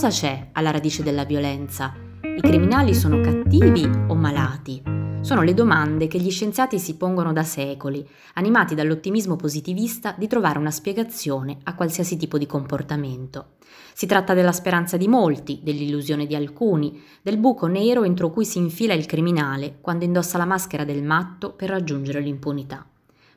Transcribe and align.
cosa 0.00 0.08
c'è 0.16 0.48
alla 0.52 0.70
radice 0.70 1.02
della 1.02 1.26
violenza? 1.26 1.94
I 2.22 2.40
criminali 2.40 2.94
sono 2.94 3.20
cattivi 3.20 3.84
o 4.08 4.14
malati? 4.14 4.82
Sono 5.20 5.42
le 5.42 5.52
domande 5.52 6.06
che 6.06 6.18
gli 6.18 6.30
scienziati 6.30 6.78
si 6.78 6.96
pongono 6.96 7.34
da 7.34 7.42
secoli, 7.42 8.08
animati 8.36 8.74
dall'ottimismo 8.74 9.36
positivista 9.36 10.14
di 10.16 10.26
trovare 10.26 10.58
una 10.58 10.70
spiegazione 10.70 11.58
a 11.64 11.74
qualsiasi 11.74 12.16
tipo 12.16 12.38
di 12.38 12.46
comportamento. 12.46 13.56
Si 13.92 14.06
tratta 14.06 14.32
della 14.32 14.52
speranza 14.52 14.96
di 14.96 15.06
molti, 15.06 15.60
dell'illusione 15.62 16.24
di 16.24 16.34
alcuni, 16.34 16.98
del 17.20 17.36
buco 17.36 17.66
nero 17.66 18.02
entro 18.02 18.30
cui 18.30 18.46
si 18.46 18.56
infila 18.56 18.94
il 18.94 19.04
criminale 19.04 19.80
quando 19.82 20.06
indossa 20.06 20.38
la 20.38 20.46
maschera 20.46 20.84
del 20.84 21.02
matto 21.02 21.52
per 21.52 21.68
raggiungere 21.68 22.20
l'impunità. 22.20 22.89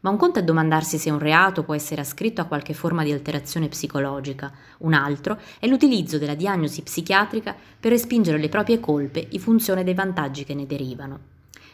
Ma 0.04 0.10
un 0.10 0.18
conto 0.18 0.40
è 0.40 0.44
domandarsi 0.44 0.98
se 0.98 1.10
un 1.10 1.20
reato 1.20 1.64
può 1.64 1.74
essere 1.74 2.02
ascritto 2.02 2.42
a 2.42 2.46
qualche 2.46 2.74
forma 2.74 3.04
di 3.04 3.14
alterazione 3.14 3.70
psicologica, 3.70 4.52
un 4.80 4.94
altro 4.94 5.40
è 5.60 5.66
l'utilizzo 5.66 6.18
della 6.18 6.36
diagnosi 6.36 6.82
psichiatrica 6.82 7.56
per 7.80 7.92
respingere 7.92 8.38
le 8.38 8.50
proprie 8.50 8.82
colpe 8.82 9.26
in 9.30 9.40
funzione 9.40 9.86
dei 9.86 9.94
vantaggi 9.94 10.44
che 10.44 10.56
ne 10.56 10.66
derivano. 10.66 11.33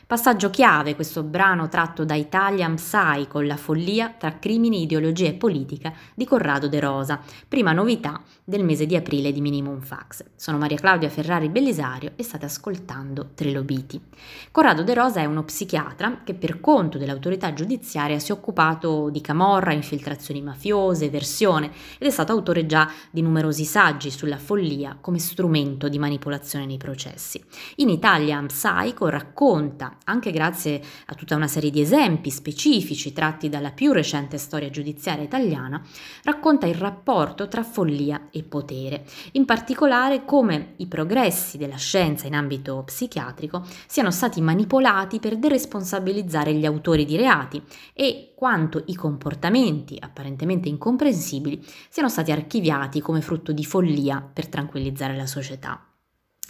Passaggio 0.09 0.49
chiave 0.49 0.95
questo 0.95 1.21
brano 1.21 1.69
tratto 1.69 2.03
da 2.03 2.15
Italian 2.15 2.73
Psycho, 2.73 3.41
la 3.41 3.57
follia 3.57 4.15
tra 4.17 4.39
crimini, 4.39 4.81
ideologia 4.81 5.27
e 5.27 5.35
politica 5.35 5.93
di 6.15 6.25
Corrado 6.25 6.67
De 6.67 6.79
Rosa, 6.79 7.19
prima 7.47 7.73
novità 7.73 8.19
del 8.43 8.63
mese 8.63 8.87
di 8.87 8.95
aprile 8.95 9.31
di 9.31 9.39
Minimum 9.39 9.81
Fax. 9.81 10.23
Sono 10.35 10.57
Maria 10.57 10.77
Claudia 10.77 11.09
Ferrari 11.09 11.49
Bellisario 11.49 12.13
e 12.15 12.23
state 12.23 12.45
ascoltando 12.45 13.29
Trilobiti. 13.35 14.01
Corrado 14.49 14.81
De 14.81 14.95
Rosa 14.95 15.19
è 15.19 15.25
uno 15.25 15.43
psichiatra 15.43 16.21
che 16.23 16.33
per 16.33 16.59
conto 16.59 16.97
dell'autorità 16.97 17.53
giudiziaria 17.53 18.17
si 18.17 18.31
è 18.31 18.33
occupato 18.33 19.11
di 19.11 19.21
camorra, 19.21 19.73
infiltrazioni 19.73 20.41
mafiose, 20.41 21.05
eversione 21.05 21.69
ed 21.99 22.07
è 22.07 22.09
stato 22.09 22.31
autore 22.31 22.65
già 22.65 22.89
di 23.11 23.21
numerosi 23.21 23.63
saggi 23.63 24.09
sulla 24.09 24.39
follia 24.39 24.97
come 24.99 25.19
strumento 25.19 25.87
di 25.87 25.99
manipolazione 25.99 26.65
nei 26.65 26.77
processi. 26.77 27.39
In 27.75 27.89
Italian 27.89 28.47
Psycho 28.47 29.07
racconta 29.07 29.97
anche 30.05 30.31
grazie 30.31 30.81
a 31.05 31.13
tutta 31.13 31.35
una 31.35 31.47
serie 31.47 31.69
di 31.69 31.81
esempi 31.81 32.29
specifici 32.29 33.13
tratti 33.13 33.49
dalla 33.49 33.71
più 33.71 33.91
recente 33.91 34.37
storia 34.37 34.69
giudiziaria 34.69 35.23
italiana, 35.23 35.81
racconta 36.23 36.65
il 36.65 36.75
rapporto 36.75 37.47
tra 37.47 37.63
follia 37.63 38.27
e 38.31 38.43
potere, 38.43 39.05
in 39.33 39.45
particolare 39.45 40.25
come 40.25 40.73
i 40.77 40.87
progressi 40.87 41.57
della 41.57 41.77
scienza 41.77 42.27
in 42.27 42.35
ambito 42.35 42.83
psichiatrico 42.83 43.65
siano 43.87 44.11
stati 44.11 44.41
manipolati 44.41 45.19
per 45.19 45.37
deresponsabilizzare 45.37 46.53
gli 46.53 46.65
autori 46.65 47.05
di 47.05 47.17
reati 47.17 47.61
e 47.93 48.33
quanto 48.35 48.83
i 48.85 48.95
comportamenti 48.95 49.97
apparentemente 49.99 50.69
incomprensibili 50.69 51.65
siano 51.89 52.09
stati 52.09 52.31
archiviati 52.31 53.01
come 53.01 53.21
frutto 53.21 53.51
di 53.51 53.65
follia 53.65 54.21
per 54.21 54.47
tranquillizzare 54.47 55.15
la 55.15 55.27
società. 55.27 55.88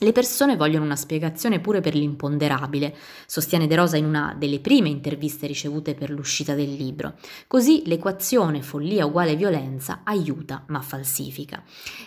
Le 0.01 0.13
persone 0.13 0.55
vogliono 0.55 0.85
una 0.85 0.95
spiegazione 0.95 1.59
pure 1.59 1.81
per 1.81 1.93
l'imponderabile, 1.93 2.95
sostiene 3.25 3.67
De 3.67 3.75
Rosa 3.75 3.97
in 3.97 4.05
una 4.05 4.33
delle 4.37 4.61
prime 4.61 4.87
interviste 4.87 5.45
ricevute 5.45 5.93
per 5.93 6.09
l'uscita 6.09 6.55
del 6.55 6.73
libro. 6.73 7.15
Così 7.47 7.81
l'equazione 7.85 8.61
follia 8.61 9.05
uguale 9.05 9.35
violenza 9.35 9.99
aiuta 10.05 10.63
ma 10.67 10.79
falsifica. 10.79 11.61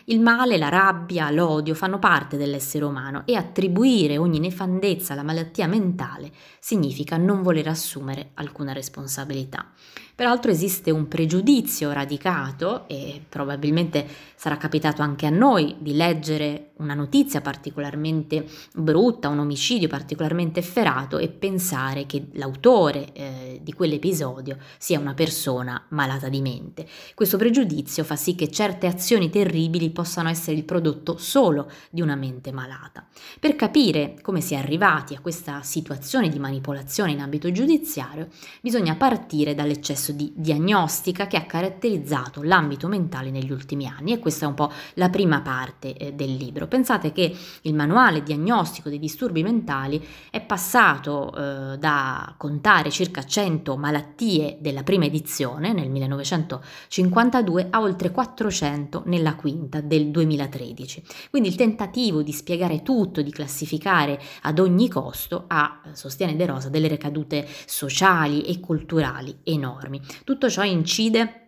Il 0.07 0.21
male, 0.21 0.57
la 0.57 0.71
rabbia, 0.71 1.31
l'odio 1.31 1.75
fanno 1.75 1.99
parte 1.99 2.39
dell'essere 2.39 2.87
umano 2.87 3.25
e 3.27 3.37
attribuire 3.37 4.17
ogni 4.17 4.39
nefandezza 4.39 5.13
alla 5.13 5.23
malattia 5.23 5.67
mentale 5.67 6.33
significa 6.61 7.19
non 7.19 7.43
voler 7.43 7.69
assumere 7.69 8.31
alcuna 8.35 8.73
responsabilità. 8.73 9.71
Peraltro 10.15 10.51
esiste 10.51 10.91
un 10.91 11.09
pregiudizio 11.09 11.91
radicato, 11.91 12.87
e 12.87 13.25
probabilmente 13.29 14.07
sarà 14.37 14.57
capitato 14.57 15.03
anche 15.03 15.27
a 15.27 15.31
noi 15.31 15.77
di 15.79 15.95
leggere 15.95 16.72
una 16.83 16.95
notizia 16.95 17.41
particolarmente 17.41 18.47
brutta, 18.75 19.29
un 19.29 19.39
omicidio 19.39 19.89
particolarmente 19.89 20.61
efferato 20.61 21.19
e 21.19 21.29
pensare 21.29 22.07
che 22.07 22.27
l'autore 22.33 23.13
eh, 23.13 23.61
di 23.63 23.73
quell'episodio 23.73 24.59
sia 24.79 24.99
una 24.99 25.15
persona 25.15 25.87
malata 25.89 26.29
di 26.29 26.41
mente. 26.41 26.87
Questo 27.15 27.37
pregiudizio 27.37 28.05
fa 28.05 28.17
sì 28.17 28.35
che 28.35 28.51
certe 28.51 28.87
azioni 28.87 29.31
terribili 29.31 29.91
possano 29.91 30.29
essere 30.29 30.57
il 30.57 30.65
prodotto 30.65 31.17
solo 31.17 31.71
di 31.91 32.01
una 32.01 32.17
mente 32.17 32.53
malata. 32.53 33.07
Per 33.39 33.57
capire 33.57 34.17
come 34.21 34.41
si 34.41 34.55
è 34.55 34.59
arrivati 34.59 35.15
a 35.15 35.21
questa 35.21 35.63
situazione 35.63 36.29
di 36.29 36.39
manipolazione 36.39 37.13
in 37.13 37.21
ambito 37.21 37.51
giudiziario, 37.53 38.29
bisogna 38.61 38.97
partire 38.97 39.55
dall'eccesso 39.55 40.13
di 40.13 40.33
diagnostica 40.35 41.27
che 41.27 41.37
ha 41.37 41.47
caratterizzato 41.47 42.43
l'ambito 42.43 42.89
mentale 42.89 43.31
negli 43.31 43.53
ultimi 43.53 43.87
anni 43.87 44.13
e 44.13 44.19
questa 44.19 44.47
è 44.47 44.49
un 44.49 44.55
po' 44.55 44.73
la 44.95 45.09
prima 45.09 45.41
parte 45.41 45.95
eh, 45.97 46.13
del 46.13 46.35
libro. 46.35 46.67
Pensate 46.73 47.13
che 47.13 47.37
il 47.61 47.75
manuale 47.75 48.23
diagnostico 48.23 48.89
dei 48.89 48.99
disturbi 48.99 49.43
mentali 49.43 50.03
è 50.31 50.41
passato 50.41 51.31
eh, 51.31 51.77
da 51.77 52.35
contare 52.39 52.91
circa 52.91 53.23
100 53.23 53.77
malattie 53.77 54.57
della 54.59 54.83
prima 54.83 55.05
edizione 55.05 55.75
nel 55.75 55.91
1952 55.91 57.67
a 57.69 57.83
oltre 57.83 58.11
400 58.11 59.03
nella 59.05 59.35
quinta 59.35 59.83
del 59.83 60.11
2013. 60.11 61.05
Quindi 61.29 61.51
il 61.51 61.57
tentativo 61.57 62.23
di 62.23 62.33
spiegare 62.33 62.81
tutto, 62.81 63.21
di 63.21 63.31
classificare 63.31 64.19
ad 64.41 64.59
ogni 64.59 64.89
costo 64.89 65.45
ha, 65.49 65.83
sostiene 65.93 66.37
De 66.37 66.47
Rosa, 66.47 66.71
delle 66.71 66.89
ricadute 66.89 67.47
sociali 67.67 68.45
e 68.47 68.61
culturali 68.61 69.41
enormi. 69.43 70.01
Tutto 70.25 70.49
ciò 70.49 70.63
incide 70.63 71.42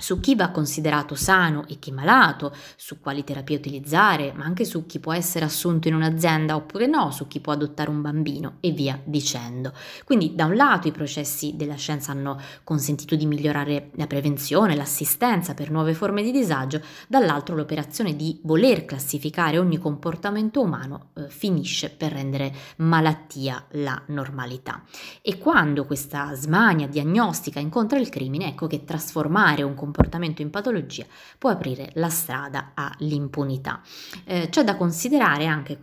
su 0.00 0.18
chi 0.20 0.34
va 0.34 0.48
considerato 0.48 1.14
sano 1.14 1.66
e 1.68 1.78
chi 1.78 1.92
malato, 1.92 2.54
su 2.76 3.00
quali 3.00 3.22
terapie 3.22 3.56
utilizzare, 3.56 4.32
ma 4.32 4.44
anche 4.44 4.64
su 4.64 4.86
chi 4.86 4.98
può 4.98 5.12
essere 5.12 5.44
assunto 5.44 5.88
in 5.88 5.94
un'azienda 5.94 6.56
oppure 6.56 6.86
no, 6.86 7.10
su 7.10 7.28
chi 7.28 7.40
può 7.40 7.52
adottare 7.52 7.90
un 7.90 8.00
bambino 8.00 8.56
e 8.60 8.70
via 8.70 9.00
dicendo. 9.04 9.72
Quindi 10.04 10.34
da 10.34 10.46
un 10.46 10.56
lato 10.56 10.88
i 10.88 10.92
processi 10.92 11.54
della 11.56 11.74
scienza 11.74 12.12
hanno 12.12 12.38
consentito 12.64 13.14
di 13.14 13.26
migliorare 13.26 13.90
la 13.94 14.06
prevenzione, 14.06 14.74
l'assistenza 14.74 15.54
per 15.54 15.70
nuove 15.70 15.94
forme 15.94 16.22
di 16.22 16.32
disagio, 16.32 16.80
dall'altro 17.06 17.54
l'operazione 17.54 18.16
di 18.16 18.40
voler 18.42 18.84
classificare 18.84 19.58
ogni 19.58 19.78
comportamento 19.78 20.62
umano 20.62 21.10
eh, 21.14 21.28
finisce 21.28 21.90
per 21.90 22.12
rendere 22.12 22.52
malattia 22.76 23.64
la 23.72 24.00
normalità. 24.06 24.82
E 25.22 25.38
quando 25.38 25.84
questa 25.84 26.34
smania 26.34 26.88
diagnostica 26.88 27.60
incontra 27.60 27.98
il 27.98 28.08
crimine, 28.08 28.48
ecco 28.48 28.66
che 28.66 28.84
trasformare 28.84 29.62
un 29.62 29.74
comportamento 29.74 29.88
comportamento 29.90 30.40
in 30.40 30.50
patologia 30.50 31.04
può 31.36 31.50
aprire 31.50 31.90
la 31.94 32.08
strada 32.08 32.72
all'impunità. 32.74 33.82
Eh, 34.24 34.48
c'è 34.48 34.62
da 34.62 34.76
considerare 34.76 35.46
anche, 35.46 35.78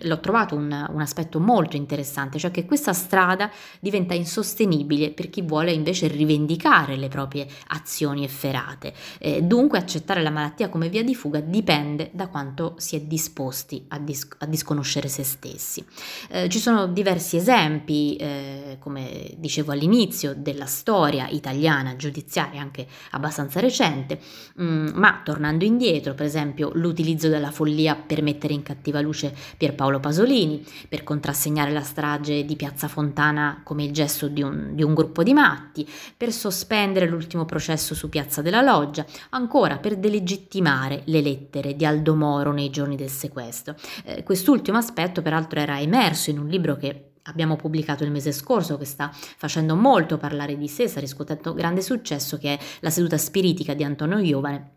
l'ho 0.00 0.20
trovato 0.20 0.54
un, 0.54 0.86
un 0.90 1.00
aspetto 1.00 1.40
molto 1.40 1.76
interessante, 1.76 2.38
cioè 2.38 2.50
che 2.50 2.66
questa 2.66 2.92
strada 2.92 3.50
diventa 3.80 4.12
insostenibile 4.14 5.10
per 5.10 5.30
chi 5.30 5.40
vuole 5.42 5.72
invece 5.72 6.06
rivendicare 6.08 6.96
le 6.96 7.08
proprie 7.08 7.46
azioni 7.68 8.24
efferate. 8.24 8.92
Eh, 9.18 9.42
dunque 9.42 9.78
accettare 9.78 10.22
la 10.22 10.30
malattia 10.30 10.68
come 10.68 10.88
via 10.88 11.02
di 11.02 11.14
fuga 11.14 11.40
dipende 11.40 12.10
da 12.12 12.28
quanto 12.28 12.74
si 12.76 12.96
è 12.96 13.00
disposti 13.00 13.84
a, 13.88 13.98
dis- 13.98 14.28
a 14.38 14.46
disconoscere 14.46 15.08
se 15.08 15.22
stessi. 15.22 15.84
Eh, 16.28 16.48
ci 16.48 16.58
sono 16.58 16.86
diversi 16.86 17.36
esempi, 17.36 18.16
eh, 18.16 18.76
come 18.80 19.34
dicevo 19.36 19.72
all'inizio, 19.72 20.34
della 20.36 20.66
storia 20.66 21.28
italiana 21.28 21.96
giudiziaria 21.96 22.60
anche 22.60 22.86
abbastanza 23.12 23.45
abbastanza 23.46 23.60
recente, 23.60 24.20
mm, 24.60 24.88
ma 24.94 25.20
tornando 25.24 25.64
indietro, 25.64 26.14
per 26.14 26.26
esempio 26.26 26.70
l'utilizzo 26.74 27.28
della 27.28 27.50
follia 27.50 27.94
per 27.94 28.22
mettere 28.22 28.52
in 28.52 28.62
cattiva 28.62 29.00
luce 29.00 29.34
Pierpaolo 29.56 30.00
Pasolini, 30.00 30.64
per 30.88 31.04
contrassegnare 31.04 31.72
la 31.72 31.82
strage 31.82 32.44
di 32.44 32.56
Piazza 32.56 32.88
Fontana 32.88 33.60
come 33.64 33.84
il 33.84 33.92
gesto 33.92 34.28
di 34.28 34.42
un, 34.42 34.70
di 34.74 34.82
un 34.82 34.94
gruppo 34.94 35.22
di 35.22 35.32
matti, 35.32 35.88
per 36.16 36.32
sospendere 36.32 37.06
l'ultimo 37.06 37.44
processo 37.44 37.94
su 37.94 38.08
Piazza 38.08 38.42
della 38.42 38.62
Loggia, 38.62 39.06
ancora 39.30 39.78
per 39.78 39.96
delegittimare 39.96 41.02
le 41.04 41.20
lettere 41.20 41.74
di 41.74 41.86
Aldo 41.86 42.14
Moro 42.14 42.52
nei 42.52 42.70
giorni 42.70 42.96
del 42.96 43.10
sequestro. 43.10 43.76
Eh, 44.04 44.22
quest'ultimo 44.22 44.78
aspetto 44.78 45.22
peraltro 45.22 45.60
era 45.60 45.80
emerso 45.80 46.30
in 46.30 46.38
un 46.38 46.48
libro 46.48 46.76
che 46.76 47.05
abbiamo 47.26 47.56
pubblicato 47.56 48.04
il 48.04 48.10
mese 48.10 48.32
scorso, 48.32 48.78
che 48.78 48.84
sta 48.84 49.10
facendo 49.12 49.76
molto 49.76 50.16
parlare 50.16 50.56
di 50.56 50.68
sé, 50.68 50.88
sta 50.88 51.00
riscuotendo 51.00 51.54
grande 51.54 51.82
successo, 51.82 52.38
che 52.38 52.54
è 52.54 52.58
La 52.80 52.90
seduta 52.90 53.18
spiritica 53.18 53.74
di 53.74 53.84
Antonio 53.84 54.18
Iovane, 54.18 54.70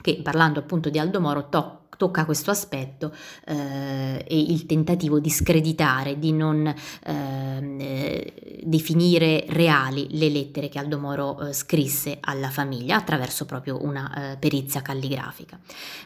che 0.00 0.20
parlando 0.22 0.60
appunto 0.60 0.90
di 0.90 0.98
Aldo 0.98 1.20
Moro 1.20 1.48
tocca 1.48 1.85
tocca 1.96 2.24
questo 2.24 2.50
aspetto 2.50 3.12
eh, 3.46 4.24
e 4.26 4.38
il 4.38 4.66
tentativo 4.66 5.18
di 5.18 5.30
screditare, 5.30 6.18
di 6.18 6.32
non 6.32 6.66
ehm, 7.04 7.76
eh, 7.80 8.60
definire 8.62 9.44
reali 9.48 10.08
le 10.10 10.28
lettere 10.28 10.68
che 10.68 10.78
Aldo 10.78 10.98
Moro 10.98 11.40
eh, 11.40 11.52
scrisse 11.52 12.18
alla 12.20 12.50
famiglia 12.50 12.96
attraverso 12.96 13.44
proprio 13.46 13.82
una 13.82 14.32
eh, 14.32 14.36
perizia 14.36 14.82
calligrafica. 14.82 15.58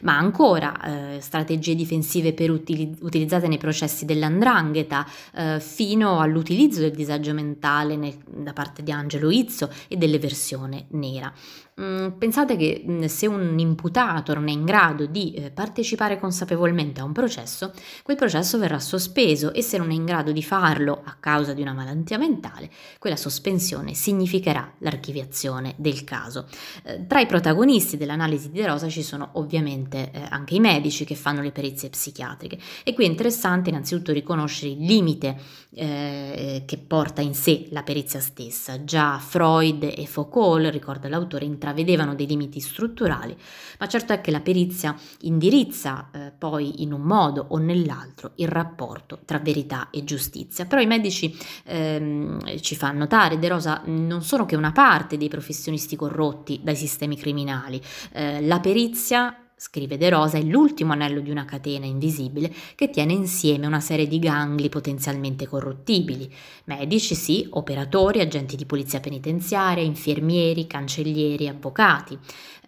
Ma 0.02 0.16
ancora 0.16 1.16
eh, 1.16 1.20
strategie 1.20 1.74
difensive 1.74 2.34
utili- 2.48 2.96
utilizzate 3.00 3.48
nei 3.48 3.58
processi 3.58 4.04
dell'andrangheta 4.04 5.06
eh, 5.34 5.60
fino 5.60 6.20
all'utilizzo 6.20 6.80
del 6.80 6.92
disagio 6.92 7.34
mentale 7.34 7.96
nel, 7.96 8.16
da 8.26 8.52
parte 8.52 8.82
di 8.82 8.92
Angelo 8.92 9.30
Izzo 9.30 9.70
e 9.88 9.96
dell'eversione 9.96 10.86
nera. 10.90 11.32
Mm, 11.80 12.08
pensate 12.18 12.56
che 12.56 12.84
mm, 12.86 13.04
se 13.04 13.26
un 13.26 13.58
imputato 13.58 14.34
non 14.34 14.48
è 14.48 14.52
in 14.52 14.64
grado 14.64 15.06
di 15.06 15.50
partecipare 15.54 15.79
partecipare 15.80 16.18
consapevolmente 16.18 17.00
a 17.00 17.04
un 17.04 17.12
processo, 17.12 17.72
quel 18.02 18.16
processo 18.16 18.58
verrà 18.58 18.78
sospeso 18.78 19.52
e 19.52 19.62
se 19.62 19.78
non 19.78 19.90
è 19.90 19.94
in 19.94 20.04
grado 20.04 20.30
di 20.30 20.42
farlo 20.42 21.00
a 21.04 21.16
causa 21.18 21.54
di 21.54 21.62
una 21.62 21.72
malattia 21.72 22.18
mentale, 22.18 22.70
quella 22.98 23.16
sospensione 23.16 23.94
significherà 23.94 24.74
l'archiviazione 24.78 25.74
del 25.76 26.04
caso. 26.04 26.46
Eh, 26.84 27.06
tra 27.06 27.20
i 27.20 27.26
protagonisti 27.26 27.96
dell'analisi 27.96 28.50
di 28.50 28.60
De 28.60 28.66
Rosa 28.66 28.88
ci 28.88 29.02
sono 29.02 29.30
ovviamente 29.32 30.10
eh, 30.12 30.22
anche 30.28 30.54
i 30.54 30.60
medici 30.60 31.04
che 31.04 31.14
fanno 31.14 31.40
le 31.40 31.50
perizie 31.50 31.88
psichiatriche 31.88 32.58
e 32.84 32.92
qui 32.92 33.04
è 33.04 33.08
interessante 33.08 33.70
innanzitutto 33.70 34.12
riconoscere 34.12 34.72
il 34.72 34.84
limite 34.84 35.36
eh, 35.74 36.64
che 36.66 36.78
porta 36.78 37.22
in 37.22 37.34
sé 37.34 37.68
la 37.70 37.82
perizia 37.82 38.20
stessa. 38.20 38.84
Già 38.84 39.18
Freud 39.18 39.82
e 39.82 40.06
Foucault, 40.06 40.68
ricorda 40.70 41.08
l'autore, 41.08 41.44
intravedevano 41.44 42.14
dei 42.14 42.26
limiti 42.26 42.60
strutturali, 42.60 43.36
ma 43.78 43.86
certo 43.86 44.12
è 44.12 44.20
che 44.20 44.30
la 44.30 44.40
perizia 44.40 44.94
indirizza 45.22 45.69
eh, 46.12 46.32
poi 46.36 46.82
in 46.82 46.92
un 46.92 47.02
modo 47.02 47.46
o 47.50 47.58
nell'altro 47.58 48.32
il 48.36 48.48
rapporto 48.48 49.20
tra 49.24 49.38
verità 49.38 49.88
e 49.90 50.04
giustizia. 50.04 50.66
Però 50.66 50.80
i 50.80 50.86
medici 50.86 51.36
ehm, 51.64 52.60
ci 52.60 52.76
fanno 52.76 52.98
notare, 53.00 53.38
De 53.38 53.48
Rosa 53.48 53.82
non 53.86 54.22
sono 54.22 54.46
che 54.46 54.56
una 54.56 54.72
parte 54.72 55.16
dei 55.16 55.28
professionisti 55.28 55.96
corrotti 55.96 56.60
dai 56.62 56.76
sistemi 56.76 57.16
criminali. 57.16 57.80
Eh, 58.12 58.46
la 58.46 58.60
perizia 58.60 59.49
scrive 59.60 59.98
De 59.98 60.08
Rosa, 60.08 60.38
è 60.38 60.42
l'ultimo 60.42 60.94
anello 60.94 61.20
di 61.20 61.30
una 61.30 61.44
catena 61.44 61.84
invisibile 61.84 62.50
che 62.74 62.88
tiene 62.88 63.12
insieme 63.12 63.66
una 63.66 63.80
serie 63.80 64.08
di 64.08 64.18
gangli 64.18 64.70
potenzialmente 64.70 65.46
corruttibili. 65.46 66.32
Medici 66.64 67.14
sì, 67.14 67.46
operatori, 67.50 68.20
agenti 68.20 68.56
di 68.56 68.64
polizia 68.64 69.00
penitenziaria, 69.00 69.84
infermieri, 69.84 70.66
cancellieri, 70.66 71.46
avvocati. 71.46 72.18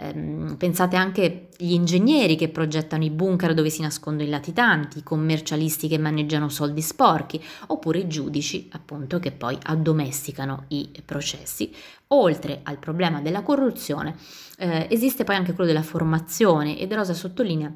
Ehm, 0.00 0.56
pensate 0.58 0.96
anche 0.96 1.48
agli 1.58 1.72
ingegneri 1.72 2.36
che 2.36 2.50
progettano 2.50 3.04
i 3.04 3.10
bunker 3.10 3.54
dove 3.54 3.70
si 3.70 3.80
nascondono 3.80 4.28
i 4.28 4.30
latitanti, 4.30 4.98
i 4.98 5.02
commercialisti 5.02 5.88
che 5.88 5.96
maneggiano 5.96 6.50
soldi 6.50 6.82
sporchi, 6.82 7.42
oppure 7.68 8.00
i 8.00 8.06
giudici, 8.06 8.68
appunto, 8.72 9.18
che 9.18 9.32
poi 9.32 9.56
addomesticano 9.62 10.64
i 10.68 10.90
processi, 11.06 11.72
Oltre 12.14 12.60
al 12.62 12.78
problema 12.78 13.20
della 13.20 13.42
corruzione, 13.42 14.16
eh, 14.58 14.86
esiste 14.90 15.24
poi 15.24 15.36
anche 15.36 15.52
quello 15.54 15.70
della 15.70 15.82
formazione 15.82 16.78
e 16.78 16.86
De 16.86 16.94
Rosa 16.94 17.14
sottolinea 17.14 17.74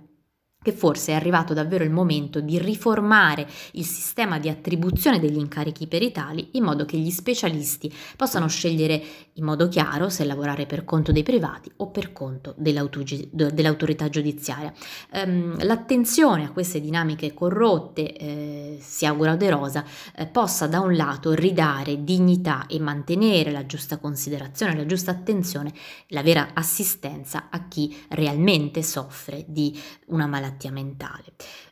che 0.67 0.73
forse 0.73 1.13
è 1.13 1.15
arrivato 1.15 1.55
davvero 1.55 1.85
il 1.85 1.93
momento 1.93 2.41
di 2.41 2.59
riformare 2.59 3.47
il 3.75 3.85
sistema 3.85 4.41
di 4.41 4.49
attribuzione 4.49 5.21
degli 5.21 5.39
incarichi 5.39 5.87
peritali 5.87 6.49
in 6.55 6.65
modo 6.65 6.85
che 6.85 6.99
gli 6.99 7.13
specialisti 7.13 7.95
possano 8.17 8.49
scegliere 8.49 9.01
in 9.35 9.45
modo 9.45 9.69
chiaro 9.69 10.09
se 10.09 10.25
lavorare 10.25 10.67
per 10.67 10.85
conto 10.85 11.13
dei 11.13 11.23
privati 11.23 11.71
o 11.77 11.91
per 11.91 12.13
conto 12.13 12.53
dell'autorità 12.57 14.09
giudiziaria. 14.09 14.73
Ehm, 15.13 15.65
l'attenzione 15.65 16.43
a 16.43 16.51
queste 16.51 16.81
dinamiche 16.81 17.33
corrotte, 17.33 18.17
eh, 18.17 18.79
si 18.81 19.07
augura 19.07 19.37
De 19.37 19.49
Rosa, 19.49 19.85
eh, 20.17 20.27
possa 20.27 20.67
da 20.67 20.81
un 20.81 20.97
lato 20.97 21.33
ridare 21.33 22.03
dignità 22.03 22.67
e 22.67 22.81
mantenere 22.81 23.53
la 23.53 23.67
giusta 23.67 23.99
considerazione, 23.99 24.75
la 24.75 24.87
giusta 24.87 25.13
attenzione, 25.13 25.73
la 26.09 26.25
vera 26.25 26.49
assistenza 26.55 27.51
a 27.51 27.69
chi 27.69 27.97
realmente 28.09 28.83
soffre 28.83 29.45
di 29.47 29.79
una 30.07 30.27
malattia 30.27 30.55
malattia 30.57 30.73
mentale. 30.73 31.25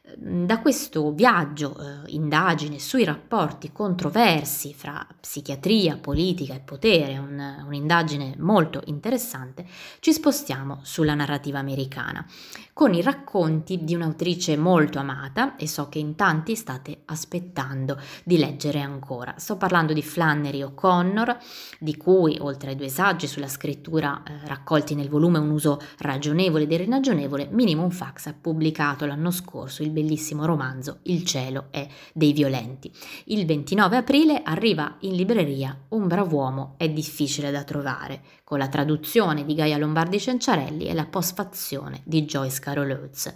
Ehm, 0.02 0.46
da 0.46 0.60
questo 0.60 1.12
viaggio, 1.12 1.76
eh, 1.78 2.12
indagine 2.12 2.78
sui 2.78 3.04
rapporti 3.04 3.72
controversi 3.72 4.74
fra 4.74 5.04
psichiatria, 5.20 5.96
politica 5.96 6.54
e 6.54 6.60
potere, 6.60 7.18
un, 7.18 7.64
un'indagine 7.66 8.34
molto 8.38 8.82
interessante, 8.86 9.66
ci 10.00 10.12
spostiamo 10.12 10.80
sulla 10.82 11.14
narrativa 11.14 11.58
americana, 11.58 12.24
con 12.72 12.92
i 12.92 13.02
racconti 13.02 13.82
di 13.84 13.94
un'autrice 13.94 14.56
molto 14.56 14.98
amata 14.98 15.56
e 15.56 15.66
so 15.66 15.88
che 15.88 15.98
in 15.98 16.14
tanti 16.16 16.54
state 16.54 17.02
aspettando 17.06 17.98
di 18.24 18.36
leggere 18.36 18.80
ancora. 18.80 19.34
Sto 19.38 19.56
parlando 19.56 19.92
di 19.92 20.02
Flannery 20.02 20.62
O'Connor, 20.62 21.38
di 21.78 21.96
cui, 21.96 22.36
oltre 22.40 22.70
ai 22.70 22.76
due 22.76 22.88
saggi 22.88 23.26
sulla 23.26 23.48
scrittura 23.48 24.22
eh, 24.22 24.46
raccolti 24.46 24.94
nel 24.94 25.08
volume 25.08 25.38
Un 25.38 25.50
uso 25.50 25.80
ragionevole 25.98 26.64
ed 26.64 26.72
irragionevole, 26.72 27.48
Minimum 27.50 27.90
Fax 27.90 28.26
ha 28.26 28.34
pubblicato 28.38 28.73
l'anno 29.06 29.30
scorso 29.30 29.82
il 29.82 29.90
bellissimo 29.90 30.44
romanzo 30.44 30.98
Il 31.02 31.24
cielo 31.24 31.66
è 31.70 31.86
dei 32.12 32.32
violenti. 32.32 32.92
Il 33.26 33.46
29 33.46 33.96
aprile 33.96 34.42
arriva 34.42 34.96
in 35.00 35.14
libreria 35.14 35.76
Un 35.88 36.06
brav'uomo 36.06 36.74
è 36.76 36.88
difficile 36.88 37.50
da 37.50 37.64
trovare, 37.64 38.22
con 38.44 38.58
la 38.58 38.68
traduzione 38.68 39.44
di 39.44 39.54
Gaia 39.54 39.78
Lombardi 39.78 40.18
Cenciarelli 40.18 40.86
e 40.86 40.94
la 40.94 41.06
postfazione 41.06 42.00
di 42.04 42.24
Joyce 42.24 42.60
Carol 42.60 42.90
Oates. 42.90 43.34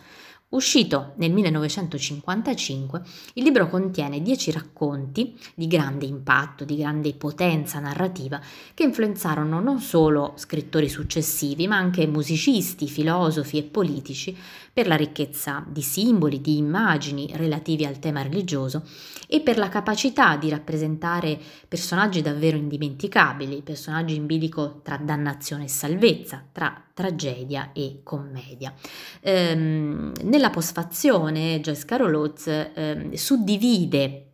Uscito 0.51 1.13
nel 1.17 1.31
1955, 1.31 3.03
il 3.35 3.43
libro 3.43 3.69
contiene 3.69 4.23
dieci 4.23 4.51
racconti 4.51 5.39
di 5.55 5.67
grande 5.67 6.07
impatto, 6.07 6.65
di 6.65 6.77
grande 6.79 7.13
potenza 7.13 7.81
narrativa, 7.81 8.41
che 8.73 8.83
influenzarono 8.83 9.61
non 9.61 9.79
solo 9.79 10.33
scrittori 10.37 10.89
successivi, 10.89 11.69
ma 11.69 11.77
anche 11.77 12.07
musicisti, 12.07 12.89
filosofi 12.89 13.59
e 13.59 13.65
politici 13.65 14.35
per 14.79 14.87
la 14.87 14.95
ricchezza 14.95 15.65
di 15.67 15.83
simboli, 15.83 16.41
di 16.41 16.57
immagini 16.57 17.29
relativi 17.35 17.85
al 17.85 17.99
tema 17.99 18.23
religioso 18.23 18.85
e 19.27 19.41
per 19.41 19.59
la 19.59 19.69
capacità 19.69 20.37
di 20.37 20.49
rappresentare 20.49 21.37
personaggi 21.67 22.23
davvero 22.23 22.57
indimenticabili, 22.57 23.63
personaggi 23.63 24.15
in 24.15 24.27
bilico 24.27 24.79
tra 24.85 24.97
dannazione 24.97 25.65
e 25.65 25.69
salvezza, 25.69 26.45
tra 26.53 26.81
tragedia 26.95 27.71
e 27.73 28.03
commedia. 28.05 28.73
Ehm, 29.19 30.13
nella 30.23 30.51
postfazione 30.51 31.59
Joyce 31.61 31.85
Carol 31.85 32.15
Oates 32.15 32.71
ehm, 32.73 33.13
suddivide 33.15 34.28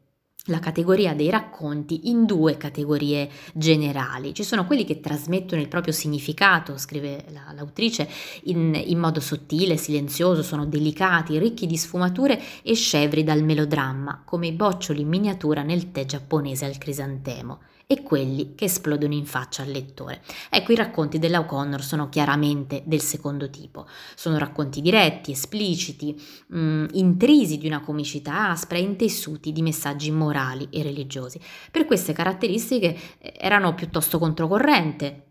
la 0.49 0.59
categoria 0.59 1.15
dei 1.15 1.31
racconti 1.31 2.11
in 2.11 2.27
due 2.27 2.57
categorie 2.57 3.31
generali. 3.55 4.35
Ci 4.35 4.43
sono 4.43 4.67
quelli 4.67 4.85
che 4.85 5.01
trasmettono 5.01 5.61
il 5.61 5.69
proprio 5.69 5.93
significato, 5.93 6.77
scrive 6.77 7.25
la, 7.31 7.53
l'autrice, 7.55 8.09
in, 8.45 8.75
in, 8.75 8.99
modo 8.99 9.21
sottile, 9.21 9.79
silenzioso, 9.79 10.43
sono 10.43 10.67
delicati, 10.67 11.39
ricchi 11.39 11.67
di 11.67 11.79
sfumature 11.79 12.41
e 12.63 12.75
scevri 12.75 13.25
dal 13.25 13.43
melodramma, 13.43 14.23
come 14.25 14.49
i 14.49 14.53
boccioli 14.53 15.01
in 15.01 15.09
miniatura 15.09 15.63
nel 15.63 15.91
tè 15.91 16.05
giapponese 16.05 16.67
al 16.67 16.77
crisantemo 16.77 17.61
e 17.87 18.03
quelli 18.03 18.55
che 18.55 18.65
esplodono 18.65 19.15
in 19.15 19.27
faccia 19.27 19.63
al 19.63 19.71
lettore. 19.71 20.23
Ecco, 20.51 20.73
i 20.73 20.77
racconti 20.77 21.19
della 21.19 21.41
O'Connor 21.41 21.83
sono 21.83 22.09
chiaramente 22.09 22.83
del 22.87 23.01
secondo 23.01 23.51
tipo. 23.51 23.87
Sono 24.15 24.39
racconti 24.39 24.81
diretti, 24.81 25.33
espliciti, 25.33 26.21
mh, 26.49 26.59
mm, 26.59 26.87
intrisi 26.93 27.59
di 27.59 27.67
una 27.67 27.81
comicità 27.81 28.51
aspra 28.51 28.79
intessuti 28.79 29.53
di 29.53 29.63
messaggi 29.63 30.11
morali 30.11 30.69
e 30.71 30.83
religiosi. 30.83 31.41
Per 31.71 31.85
queste 31.85 32.13
caratteristiche 32.13 32.97
eh, 33.19 33.35
erano 33.39 33.75
piuttosto 33.75 34.19
controcorrente 34.19 35.25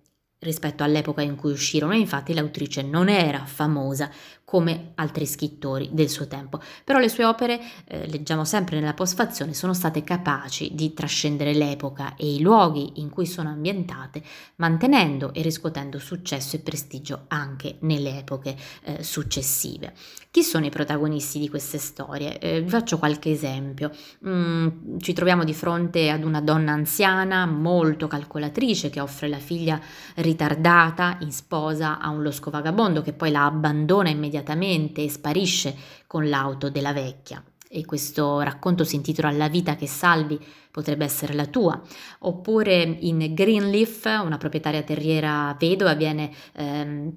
rispetto 0.43 0.83
all'epoca 0.83 1.21
in 1.21 1.35
cui 1.35 1.51
uscirono 1.51 1.93
infatti 1.93 2.33
l'autrice 2.33 2.81
non 2.81 3.09
era 3.09 3.45
famosa 3.45 4.11
come 4.45 4.91
altri 4.95 5.25
scrittori 5.25 5.89
del 5.91 6.09
suo 6.09 6.27
tempo, 6.27 6.61
però 6.83 6.99
le 6.99 7.09
sue 7.09 7.25
opere, 7.25 7.59
eh, 7.87 8.07
leggiamo 8.07 8.45
sempre 8.45 8.79
nella 8.79 8.93
postfazione, 8.93 9.53
sono 9.53 9.73
state 9.73 10.03
capaci 10.03 10.75
di 10.75 10.93
trascendere 10.93 11.53
l'epoca 11.53 12.15
e 12.15 12.35
i 12.35 12.41
luoghi 12.41 12.99
in 13.01 13.09
cui 13.09 13.25
sono 13.25 13.49
ambientate, 13.49 14.21
mantenendo 14.57 15.33
e 15.33 15.41
riscuotendo 15.41 15.97
successo 15.97 16.55
e 16.55 16.59
prestigio 16.59 17.23
anche 17.29 17.77
nelle 17.79 18.19
epoche 18.19 18.55
eh, 18.83 19.01
successive. 19.01 19.93
Chi 20.29 20.43
sono 20.43 20.65
i 20.65 20.71
protagonisti 20.71 21.37
di 21.37 21.47
queste 21.47 21.77
storie? 21.77 22.39
Eh, 22.39 22.61
vi 22.61 22.69
faccio 22.69 22.97
qualche 22.97 23.31
esempio. 23.31 23.91
Mm, 24.27 24.97
ci 24.97 25.13
troviamo 25.13 25.43
di 25.43 25.53
fronte 25.53 26.09
ad 26.09 26.23
una 26.23 26.41
donna 26.41 26.71
anziana, 26.71 27.45
molto 27.45 28.07
calcolatrice, 28.07 28.89
che 28.89 28.99
offre 28.99 29.27
la 29.27 29.37
figlia 29.37 29.79
ritardata 30.15 31.17
in 31.19 31.31
sposa 31.31 31.99
a 31.99 32.09
un 32.09 32.23
losco 32.23 32.49
vagabondo 32.49 33.03
che 33.03 33.13
poi 33.13 33.29
la 33.29 33.45
abbandona 33.45 34.09
immediatamente 34.09 34.41
immediatamente 34.43 35.03
e 35.03 35.09
sparisce 35.09 35.75
con 36.05 36.27
l'auto 36.29 36.69
della 36.69 36.93
vecchia. 36.93 37.43
E 37.67 37.85
questo 37.85 38.41
racconto 38.41 38.83
si 38.83 38.95
intitola 38.95 39.31
La 39.31 39.47
vita 39.47 39.75
che 39.75 39.87
salvi 39.87 40.39
potrebbe 40.69 41.05
essere 41.05 41.33
la 41.33 41.47
tua. 41.47 41.81
Oppure 42.19 42.97
in 42.99 43.33
Greenleaf, 43.33 44.05
una 44.23 44.37
proprietaria 44.37 44.83
terriera 44.83 45.55
vedova 45.57 45.95
viene 45.95 46.31
ehm, 46.53 47.11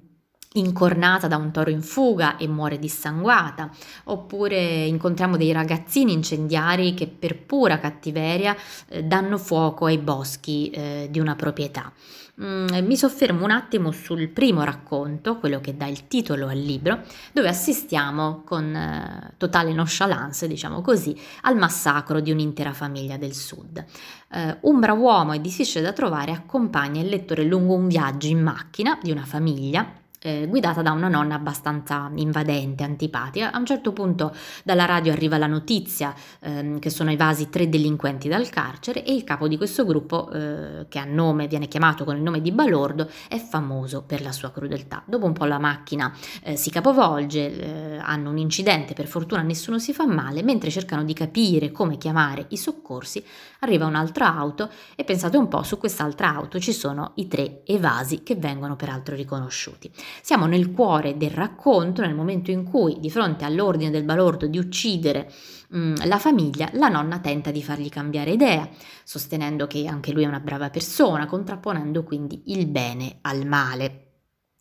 incornata 0.59 1.27
da 1.27 1.37
un 1.37 1.51
toro 1.51 1.69
in 1.69 1.81
fuga 1.81 2.37
e 2.37 2.47
muore 2.47 2.79
dissanguata, 2.79 3.69
oppure 4.05 4.85
incontriamo 4.85 5.37
dei 5.37 5.51
ragazzini 5.51 6.13
incendiari 6.13 6.93
che 6.93 7.07
per 7.07 7.43
pura 7.43 7.79
cattiveria 7.79 8.55
eh, 8.87 9.03
danno 9.03 9.37
fuoco 9.37 9.85
ai 9.85 9.97
boschi 9.97 10.69
eh, 10.69 11.07
di 11.09 11.19
una 11.19 11.35
proprietà. 11.35 11.91
Mm, 12.39 12.67
mi 12.85 12.95
soffermo 12.95 13.45
un 13.45 13.49
attimo 13.49 13.91
sul 13.91 14.27
primo 14.27 14.63
racconto, 14.63 15.39
quello 15.39 15.59
che 15.59 15.75
dà 15.75 15.87
il 15.87 16.05
titolo 16.05 16.47
al 16.47 16.59
libro, 16.59 17.01
dove 17.33 17.47
assistiamo 17.47 18.43
con 18.45 18.75
eh, 18.75 19.33
totale 19.37 19.73
nonchalance, 19.73 20.47
diciamo 20.47 20.81
così, 20.81 21.19
al 21.41 21.57
massacro 21.57 22.19
di 22.19 22.29
un'intera 22.29 22.73
famiglia 22.73 23.17
del 23.17 23.33
sud. 23.33 23.83
Eh, 24.31 24.57
un 24.61 24.79
bravo 24.79 25.01
uomo 25.01 25.33
e 25.33 25.41
difficile 25.41 25.83
da 25.83 25.93
trovare 25.93 26.31
accompagna 26.31 27.01
il 27.01 27.07
lettore 27.07 27.43
lungo 27.43 27.73
un 27.73 27.87
viaggio 27.87 28.27
in 28.27 28.43
macchina 28.43 28.99
di 29.01 29.09
una 29.09 29.25
famiglia 29.25 30.05
eh, 30.19 30.47
guidata 30.47 30.81
da 30.81 30.91
una 30.91 31.07
nonna 31.07 31.35
abbastanza 31.35 32.09
invadente, 32.15 32.83
antipatica. 32.83 33.51
A 33.51 33.57
un 33.57 33.65
certo 33.65 33.93
punto 33.93 34.35
dalla 34.63 34.85
radio 34.85 35.11
arriva 35.11 35.37
la 35.37 35.47
notizia 35.47 36.13
ehm, 36.39 36.79
che 36.79 36.89
sono 36.89 37.11
evasi 37.11 37.49
tre 37.49 37.69
delinquenti 37.69 38.27
dal 38.27 38.49
carcere 38.49 39.03
e 39.03 39.13
il 39.13 39.23
capo 39.23 39.47
di 39.47 39.57
questo 39.57 39.85
gruppo, 39.85 40.29
eh, 40.31 40.85
che 40.89 40.99
a 40.99 41.05
nome 41.05 41.47
viene 41.47 41.67
chiamato 41.67 42.03
con 42.03 42.15
il 42.15 42.21
nome 42.21 42.41
di 42.41 42.51
Balordo, 42.51 43.09
è 43.27 43.37
famoso 43.37 44.03
per 44.03 44.21
la 44.21 44.31
sua 44.31 44.51
crudeltà. 44.51 45.03
Dopo 45.05 45.25
un 45.25 45.33
po' 45.33 45.45
la 45.45 45.59
macchina 45.59 46.13
eh, 46.43 46.55
si 46.55 46.69
capovolge, 46.69 47.59
eh, 47.59 47.97
hanno 47.97 48.29
un 48.29 48.37
incidente, 48.37 48.93
per 48.93 49.07
fortuna 49.07 49.41
nessuno 49.41 49.79
si 49.79 49.93
fa 49.93 50.05
male, 50.05 50.43
mentre 50.43 50.69
cercano 50.69 51.03
di 51.03 51.13
capire 51.13 51.71
come 51.71 51.97
chiamare 51.97 52.45
i 52.49 52.57
soccorsi, 52.57 53.23
arriva 53.59 53.85
un'altra 53.85 54.35
auto 54.35 54.69
e 54.95 55.03
pensate 55.03 55.37
un 55.37 55.47
po', 55.47 55.63
su 55.63 55.77
quest'altra 55.77 56.33
auto 56.33 56.59
ci 56.59 56.73
sono 56.73 57.11
i 57.15 57.27
tre 57.27 57.61
evasi 57.65 58.23
che 58.23 58.35
vengono 58.35 58.75
peraltro 58.75 59.15
riconosciuti. 59.15 59.91
Siamo 60.21 60.45
nel 60.45 60.71
cuore 60.71 61.17
del 61.17 61.31
racconto, 61.31 62.01
nel 62.01 62.15
momento 62.15 62.51
in 62.51 62.63
cui, 62.63 62.99
di 62.99 63.09
fronte 63.09 63.45
all'ordine 63.45 63.89
del 63.89 64.03
balordo 64.03 64.47
di 64.47 64.57
uccidere 64.57 65.31
mh, 65.69 65.79
mm, 65.79 65.95
la 66.05 66.17
famiglia, 66.17 66.69
la 66.73 66.87
nonna 66.87 67.19
tenta 67.19 67.51
di 67.51 67.63
fargli 67.63 67.89
cambiare 67.89 68.31
idea, 68.31 68.67
sostenendo 69.03 69.67
che 69.67 69.85
anche 69.87 70.11
lui 70.11 70.23
è 70.23 70.27
una 70.27 70.39
brava 70.39 70.69
persona, 70.69 71.25
contrapponendo 71.25 72.03
quindi 72.03 72.43
il 72.47 72.67
bene 72.67 73.19
al 73.21 73.45
male. 73.45 74.03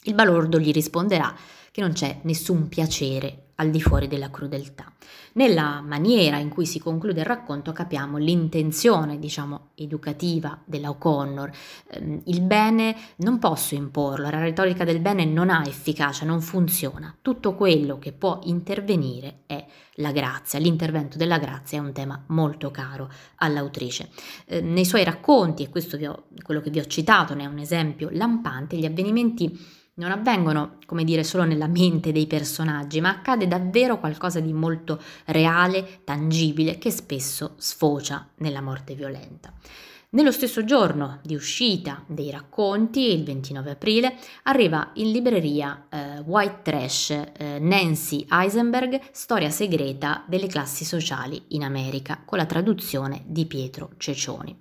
Il 0.05 0.15
balordo 0.15 0.59
gli 0.59 0.73
risponderà 0.73 1.35
che 1.71 1.81
non 1.81 1.93
c'è 1.93 2.21
nessun 2.23 2.69
piacere 2.69 3.46
al 3.57 3.71
di 3.71 3.81
fuori 3.81 4.09
della 4.09 4.31
crudeltà. 4.31 4.93
Nella 5.35 5.83
maniera 5.83 6.39
in 6.39 6.49
cui 6.49 6.67
si 6.67 6.79
conclude 6.79 7.21
il 7.21 7.27
racconto 7.27 7.73
capiamo 7.73 8.17
l'intenzione, 8.17 9.19
diciamo, 9.19 9.71
educativa 9.75 10.59
della 10.65 10.91
O'Connor. 10.91 11.51
Ehm, 11.91 12.23
il 12.25 12.41
bene 12.43 12.97
non 13.17 13.39
posso 13.39 13.75
imporlo, 13.75 14.31
la 14.31 14.39
retorica 14.39 14.85
del 14.85 15.01
bene 15.01 15.25
non 15.25 15.51
ha 15.51 15.63
efficacia, 15.67 16.25
non 16.25 16.41
funziona. 16.41 17.15
Tutto 17.21 17.55
quello 17.55 17.99
che 17.99 18.13
può 18.13 18.41
intervenire 18.45 19.41
è 19.47 19.65
la 19.97 20.13
grazia. 20.13 20.59
L'intervento 20.59 21.17
della 21.17 21.39
grazia 21.39 21.79
è 21.79 21.83
un 21.83 21.93
tema 21.93 22.23
molto 22.29 22.71
caro 22.71 23.11
all'autrice. 23.37 24.11
Eh, 24.47 24.61
nei 24.61 24.85
suoi 24.85 25.05
racconti, 25.05 25.63
e 25.63 25.69
questo 25.69 25.97
ho, 25.97 26.25
quello 26.43 26.61
che 26.61 26.71
vi 26.71 26.79
ho 26.79 26.87
citato 26.87 27.35
ne 27.35 27.45
è 27.45 27.47
un 27.47 27.59
esempio 27.59 28.09
lampante, 28.13 28.77
gli 28.77 28.87
avvenimenti 28.87 29.85
non 29.97 30.11
avvengono, 30.11 30.79
come 30.85 31.05
dire, 31.05 31.25
solo 31.25 31.45
nella 31.45 31.69
mente 31.69 32.12
dei 32.12 32.26
personaggi, 32.26 33.00
ma 33.00 33.11
accade 33.11 33.47
davvero 33.47 33.99
qualcosa 33.99 34.41
di 34.41 34.53
molto 34.53 35.00
reale, 35.26 36.00
tangibile, 36.05 36.79
che 36.79 36.91
spesso 36.91 37.55
sfocia 37.57 38.29
nella 38.37 38.61
morte 38.61 38.95
violenta. 38.95 39.53
Nello 40.11 40.33
stesso 40.33 40.65
giorno 40.65 41.19
di 41.23 41.35
uscita 41.35 42.03
dei 42.07 42.31
racconti, 42.31 43.12
il 43.12 43.25
29 43.25 43.71
aprile, 43.73 44.17
arriva 44.45 44.91
in 44.95 45.11
libreria 45.11 45.87
eh, 45.88 46.19
White 46.25 46.61
Trash 46.62 47.11
eh, 47.11 47.59
Nancy 47.59 48.25
Eisenberg, 48.31 49.00
Storia 49.11 49.50
segreta 49.50 50.25
delle 50.26 50.47
classi 50.47 50.85
sociali 50.85 51.43
in 51.49 51.65
America, 51.65 52.23
con 52.25 52.38
la 52.38 52.47
traduzione 52.47 53.25
di 53.26 53.47
Pietro 53.47 53.91
Cecioni. 53.97 54.57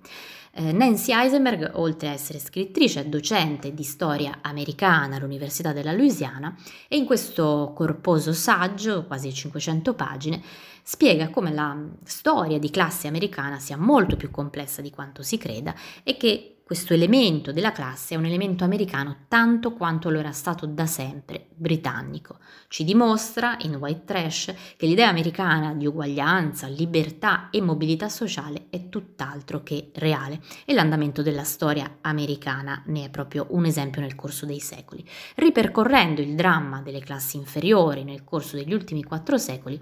Eh, 0.58 0.72
Nancy 0.72 1.12
Eisenberg, 1.12 1.72
oltre 1.74 2.08
a 2.08 2.12
essere 2.12 2.38
scrittrice, 2.38 3.00
è 3.02 3.04
docente 3.04 3.74
di 3.74 3.82
storia 3.82 4.38
americana 4.40 5.16
all'Università 5.16 5.74
della 5.74 5.92
Louisiana 5.92 6.56
e 6.88 6.96
in 6.96 7.04
questo 7.04 7.74
corposo 7.76 8.32
saggio, 8.32 9.04
quasi 9.04 9.34
500 9.34 9.92
pagine, 9.92 10.40
spiega 10.82 11.28
come 11.28 11.52
la 11.52 11.76
storia 12.04 12.58
di 12.58 12.70
classe 12.70 13.06
americana 13.06 13.58
sia 13.58 13.76
molto 13.76 14.16
più 14.16 14.30
complessa 14.30 14.80
di 14.80 14.88
quanto 14.88 15.22
si 15.22 15.36
creda 15.36 15.74
e 16.02 16.16
che 16.16 16.55
questo 16.66 16.94
elemento 16.94 17.52
della 17.52 17.70
classe 17.70 18.14
è 18.14 18.18
un 18.18 18.24
elemento 18.24 18.64
americano 18.64 19.18
tanto 19.28 19.72
quanto 19.72 20.10
lo 20.10 20.18
era 20.18 20.32
stato 20.32 20.66
da 20.66 20.84
sempre 20.84 21.46
britannico. 21.54 22.38
Ci 22.66 22.82
dimostra 22.82 23.56
in 23.60 23.76
White 23.76 24.02
Trash 24.04 24.54
che 24.76 24.86
l'idea 24.86 25.08
americana 25.08 25.74
di 25.74 25.86
uguaglianza, 25.86 26.66
libertà 26.66 27.50
e 27.50 27.60
mobilità 27.60 28.08
sociale 28.08 28.66
è 28.68 28.88
tutt'altro 28.88 29.62
che 29.62 29.92
reale 29.94 30.40
e 30.64 30.74
l'andamento 30.74 31.22
della 31.22 31.44
storia 31.44 31.98
americana 32.00 32.82
ne 32.86 33.04
è 33.04 33.10
proprio 33.10 33.46
un 33.50 33.64
esempio 33.64 34.00
nel 34.00 34.16
corso 34.16 34.44
dei 34.44 34.58
secoli. 34.58 35.08
Ripercorrendo 35.36 36.20
il 36.20 36.34
dramma 36.34 36.82
delle 36.82 36.98
classi 36.98 37.36
inferiori 37.36 38.02
nel 38.02 38.24
corso 38.24 38.56
degli 38.56 38.74
ultimi 38.74 39.04
quattro 39.04 39.38
secoli, 39.38 39.80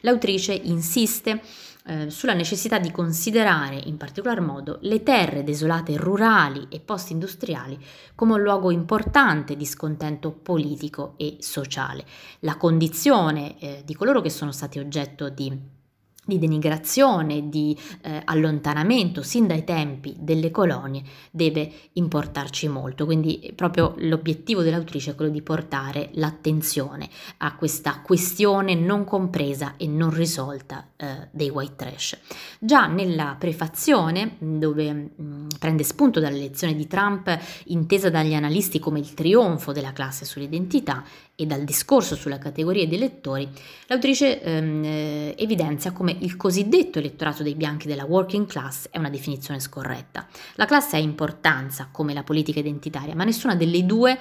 l'autrice 0.00 0.52
insiste 0.52 1.40
eh, 1.86 2.10
sulla 2.10 2.32
necessità 2.32 2.78
di 2.78 2.90
considerare 2.90 3.80
in 3.84 3.96
particolar 3.96 4.40
modo 4.40 4.78
le 4.82 5.02
terre 5.02 5.44
desolate 5.44 5.96
rurali 5.96 6.66
e 6.68 6.80
post-industriali 6.80 7.78
come 8.14 8.34
un 8.34 8.42
luogo 8.42 8.70
importante 8.70 9.56
di 9.56 9.64
scontento 9.64 10.32
politico 10.32 11.14
e 11.16 11.36
sociale. 11.40 12.04
La 12.40 12.56
condizione 12.56 13.58
eh, 13.58 13.82
di 13.84 13.94
coloro 13.94 14.20
che 14.20 14.30
sono 14.30 14.52
stati 14.52 14.78
oggetto 14.78 15.28
di 15.28 15.75
di 16.26 16.38
denigrazione, 16.38 17.48
di 17.48 17.76
eh, 18.02 18.20
allontanamento 18.24 19.22
sin 19.22 19.46
dai 19.46 19.64
tempi 19.64 20.14
delle 20.18 20.50
colonie 20.50 21.02
deve 21.30 21.70
importarci 21.92 22.68
molto. 22.68 23.04
Quindi 23.04 23.52
proprio 23.54 23.94
l'obiettivo 23.98 24.62
dell'autrice 24.62 25.12
è 25.12 25.14
quello 25.14 25.30
di 25.30 25.40
portare 25.40 26.10
l'attenzione 26.14 27.08
a 27.38 27.54
questa 27.54 28.00
questione 28.00 28.74
non 28.74 29.04
compresa 29.04 29.74
e 29.76 29.86
non 29.86 30.10
risolta 30.10 30.88
eh, 30.96 31.28
dei 31.30 31.48
white 31.48 31.76
trash. 31.76 32.18
Già 32.58 32.86
nella 32.86 33.36
prefazione, 33.38 34.36
dove 34.38 34.92
mh, 34.92 35.10
mm, 35.22 35.46
prende 35.60 35.84
spunto 35.84 36.18
dall'elezione 36.18 36.74
di 36.74 36.88
Trump 36.88 37.38
intesa 37.66 38.10
dagli 38.10 38.34
analisti 38.34 38.80
come 38.80 38.98
il 38.98 39.14
trionfo 39.14 39.70
della 39.70 39.92
classe 39.92 40.24
sull'identità, 40.24 41.04
e 41.36 41.44
dal 41.44 41.64
discorso 41.64 42.16
sulla 42.16 42.38
categoria 42.38 42.86
dei 42.88 42.98
lettori, 42.98 43.46
l'autrice 43.88 44.42
ehm, 44.42 44.84
eh, 44.84 45.34
evidenzia 45.36 45.92
come 45.92 46.16
il 46.20 46.36
cosiddetto 46.36 46.98
elettorato 46.98 47.42
dei 47.42 47.54
bianchi 47.54 47.86
della 47.86 48.06
working 48.06 48.46
class 48.46 48.88
è 48.90 48.96
una 48.98 49.10
definizione 49.10 49.60
scorretta. 49.60 50.26
La 50.54 50.64
classe 50.64 50.96
ha 50.96 50.98
importanza 50.98 51.88
come 51.92 52.14
la 52.14 52.22
politica 52.22 52.58
identitaria, 52.58 53.14
ma 53.14 53.24
nessuna 53.24 53.54
delle 53.54 53.84
due 53.84 54.18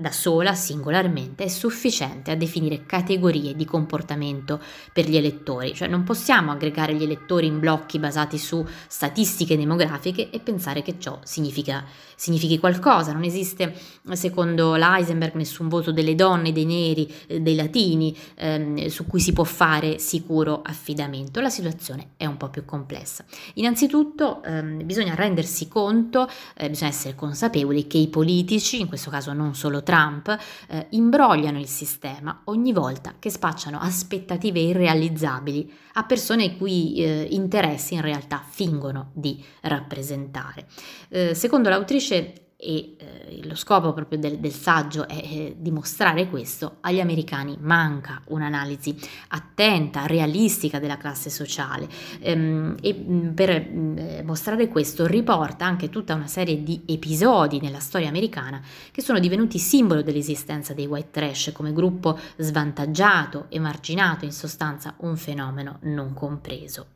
da 0.00 0.12
sola, 0.12 0.54
singolarmente, 0.54 1.42
è 1.42 1.48
sufficiente 1.48 2.30
a 2.30 2.36
definire 2.36 2.86
categorie 2.86 3.56
di 3.56 3.64
comportamento 3.64 4.62
per 4.92 5.08
gli 5.08 5.16
elettori, 5.16 5.74
cioè 5.74 5.88
non 5.88 6.04
possiamo 6.04 6.52
aggregare 6.52 6.94
gli 6.94 7.02
elettori 7.02 7.48
in 7.48 7.58
blocchi 7.58 7.98
basati 7.98 8.38
su 8.38 8.64
statistiche 8.86 9.56
demografiche 9.56 10.30
e 10.30 10.38
pensare 10.38 10.82
che 10.82 11.00
ciò 11.00 11.18
significa, 11.24 11.84
significhi 12.14 12.60
qualcosa. 12.60 13.12
Non 13.12 13.24
esiste, 13.24 13.74
secondo 14.12 14.76
l'Eisenberg, 14.76 15.34
nessun 15.34 15.66
voto 15.66 15.90
delle 15.90 16.14
donne, 16.14 16.52
dei 16.52 16.64
neri, 16.64 17.12
eh, 17.26 17.40
dei 17.40 17.56
latini 17.56 18.16
ehm, 18.36 18.86
su 18.86 19.04
cui 19.04 19.18
si 19.18 19.32
può 19.32 19.42
fare 19.42 19.98
sicuro 19.98 20.62
affidamento. 20.62 21.40
La 21.40 21.50
situazione 21.50 22.10
è 22.16 22.24
un 22.24 22.36
po' 22.36 22.50
più 22.50 22.64
complessa. 22.64 23.24
Innanzitutto 23.54 24.44
ehm, 24.44 24.86
bisogna 24.86 25.16
rendersi 25.16 25.66
conto, 25.66 26.30
eh, 26.56 26.70
bisogna 26.70 26.90
essere 26.90 27.16
consapevoli 27.16 27.88
che 27.88 27.98
i 27.98 28.06
politici, 28.06 28.78
in 28.78 28.86
questo 28.86 29.10
caso 29.10 29.32
non 29.32 29.56
solo 29.56 29.82
Trump 29.88 30.36
eh, 30.68 30.86
imbrogliano 30.90 31.58
il 31.58 31.66
sistema 31.66 32.42
ogni 32.44 32.74
volta 32.74 33.14
che 33.18 33.30
spacciano 33.30 33.78
aspettative 33.80 34.60
irrealizzabili 34.60 35.72
a 35.94 36.04
persone 36.04 36.44
i 36.44 36.56
cui 36.58 36.96
eh, 36.96 37.26
interessi 37.30 37.94
in 37.94 38.02
realtà 38.02 38.44
fingono 38.46 39.12
di 39.14 39.42
rappresentare. 39.62 40.66
Eh, 41.08 41.34
secondo 41.34 41.70
l'autrice 41.70 42.47
e 42.60 42.96
eh, 42.98 43.46
lo 43.46 43.54
scopo 43.54 43.92
proprio 43.92 44.18
del, 44.18 44.38
del 44.40 44.52
saggio 44.52 45.06
è 45.06 45.14
eh, 45.14 45.54
dimostrare 45.58 46.28
questo, 46.28 46.78
agli 46.80 46.98
americani 46.98 47.56
manca 47.60 48.20
un'analisi 48.26 48.96
attenta, 49.28 50.06
realistica 50.06 50.80
della 50.80 50.96
classe 50.96 51.30
sociale 51.30 51.88
ehm, 52.18 52.74
e 52.82 52.94
mm, 52.94 53.28
per 53.30 53.64
mm, 53.64 53.98
eh, 53.98 54.22
mostrare 54.24 54.66
questo 54.66 55.06
riporta 55.06 55.66
anche 55.66 55.88
tutta 55.88 56.14
una 56.14 56.26
serie 56.26 56.64
di 56.64 56.82
episodi 56.86 57.60
nella 57.60 57.78
storia 57.78 58.08
americana 58.08 58.60
che 58.90 59.02
sono 59.02 59.20
divenuti 59.20 59.60
simbolo 59.60 60.02
dell'esistenza 60.02 60.74
dei 60.74 60.86
white 60.86 61.10
trash 61.12 61.52
come 61.54 61.72
gruppo 61.72 62.18
svantaggiato, 62.38 63.46
emarginato, 63.50 64.24
in 64.24 64.32
sostanza 64.32 64.94
un 64.98 65.16
fenomeno 65.16 65.78
non 65.82 66.12
compreso. 66.12 66.86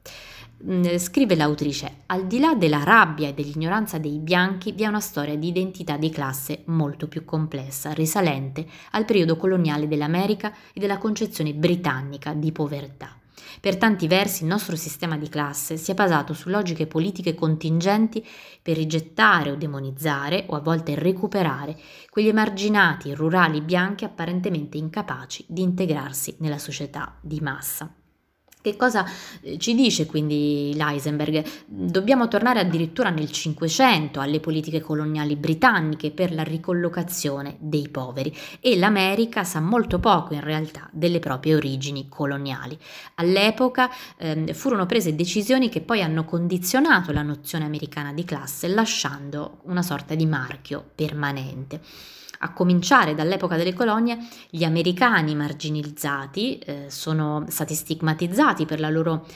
Mm, 0.64 0.96
scrive 0.98 1.34
l'autrice, 1.34 2.02
al 2.06 2.28
di 2.28 2.38
là 2.38 2.54
della 2.54 2.84
rabbia 2.84 3.28
e 3.28 3.34
dell'ignoranza 3.34 3.98
dei 3.98 4.18
bianchi 4.18 4.70
vi 4.70 4.84
è 4.84 4.86
una 4.86 5.00
storia 5.00 5.36
di 5.36 5.48
identità 5.48 5.96
di 5.96 6.08
classe 6.08 6.62
molto 6.66 7.08
più 7.08 7.24
complessa, 7.24 7.90
risalente 7.90 8.64
al 8.92 9.04
periodo 9.04 9.36
coloniale 9.36 9.88
dell'America 9.88 10.52
e 10.72 10.78
della 10.78 10.98
concezione 10.98 11.52
britannica 11.52 12.32
di 12.32 12.52
povertà. 12.52 13.16
Per 13.60 13.76
tanti 13.76 14.06
versi 14.06 14.44
il 14.44 14.48
nostro 14.48 14.76
sistema 14.76 15.16
di 15.16 15.28
classe 15.28 15.76
si 15.76 15.90
è 15.90 15.94
basato 15.94 16.32
su 16.32 16.48
logiche 16.48 16.86
politiche 16.86 17.34
contingenti 17.34 18.24
per 18.62 18.76
rigettare 18.76 19.50
o 19.50 19.56
demonizzare 19.56 20.44
o 20.46 20.54
a 20.54 20.60
volte 20.60 20.94
recuperare 20.94 21.76
quegli 22.08 22.28
emarginati 22.28 23.12
rurali 23.14 23.60
bianchi 23.62 24.04
apparentemente 24.04 24.78
incapaci 24.78 25.44
di 25.48 25.62
integrarsi 25.62 26.36
nella 26.38 26.58
società 26.58 27.16
di 27.20 27.40
massa. 27.40 27.92
Che 28.62 28.76
cosa 28.76 29.04
eh, 29.40 29.58
ci 29.58 29.74
dice 29.74 30.06
quindi 30.06 30.72
l'Eisenberg? 30.76 31.44
Dobbiamo 31.66 32.28
tornare 32.28 32.60
addirittura 32.60 33.10
nel 33.10 33.32
Cinquecento 33.32 34.20
alle 34.20 34.38
politiche 34.38 34.80
coloniali 34.80 35.34
britanniche 35.34 36.12
per 36.12 36.32
la 36.32 36.44
ricollocazione 36.44 37.56
dei 37.58 37.88
poveri 37.88 38.32
e 38.60 38.78
l'America 38.78 39.42
sa 39.42 39.58
molto 39.58 39.98
poco 39.98 40.34
in 40.34 40.42
realtà 40.42 40.88
delle 40.92 41.18
proprie 41.18 41.56
origini 41.56 42.08
coloniali. 42.08 42.78
All'epoca 43.16 43.90
eh, 44.16 44.54
furono 44.54 44.86
prese 44.86 45.16
decisioni 45.16 45.68
che 45.68 45.80
poi 45.80 46.00
hanno 46.00 46.24
condizionato 46.24 47.10
la 47.10 47.22
nozione 47.22 47.64
americana 47.64 48.12
di 48.12 48.24
classe 48.24 48.68
lasciando 48.68 49.58
una 49.64 49.82
sorta 49.82 50.14
di 50.14 50.24
marchio 50.24 50.84
permanente 50.94 51.80
a 52.44 52.52
cominciare 52.52 53.14
dall'epoca 53.14 53.56
delle 53.56 53.72
colonie, 53.72 54.18
gli 54.50 54.64
americani 54.64 55.34
marginalizzati 55.34 56.58
eh, 56.58 56.86
sono 56.88 57.44
stati 57.48 57.74
stigmatizzati 57.74 58.66
per 58.66 58.80
la 58.80 58.90
loro 58.90 59.26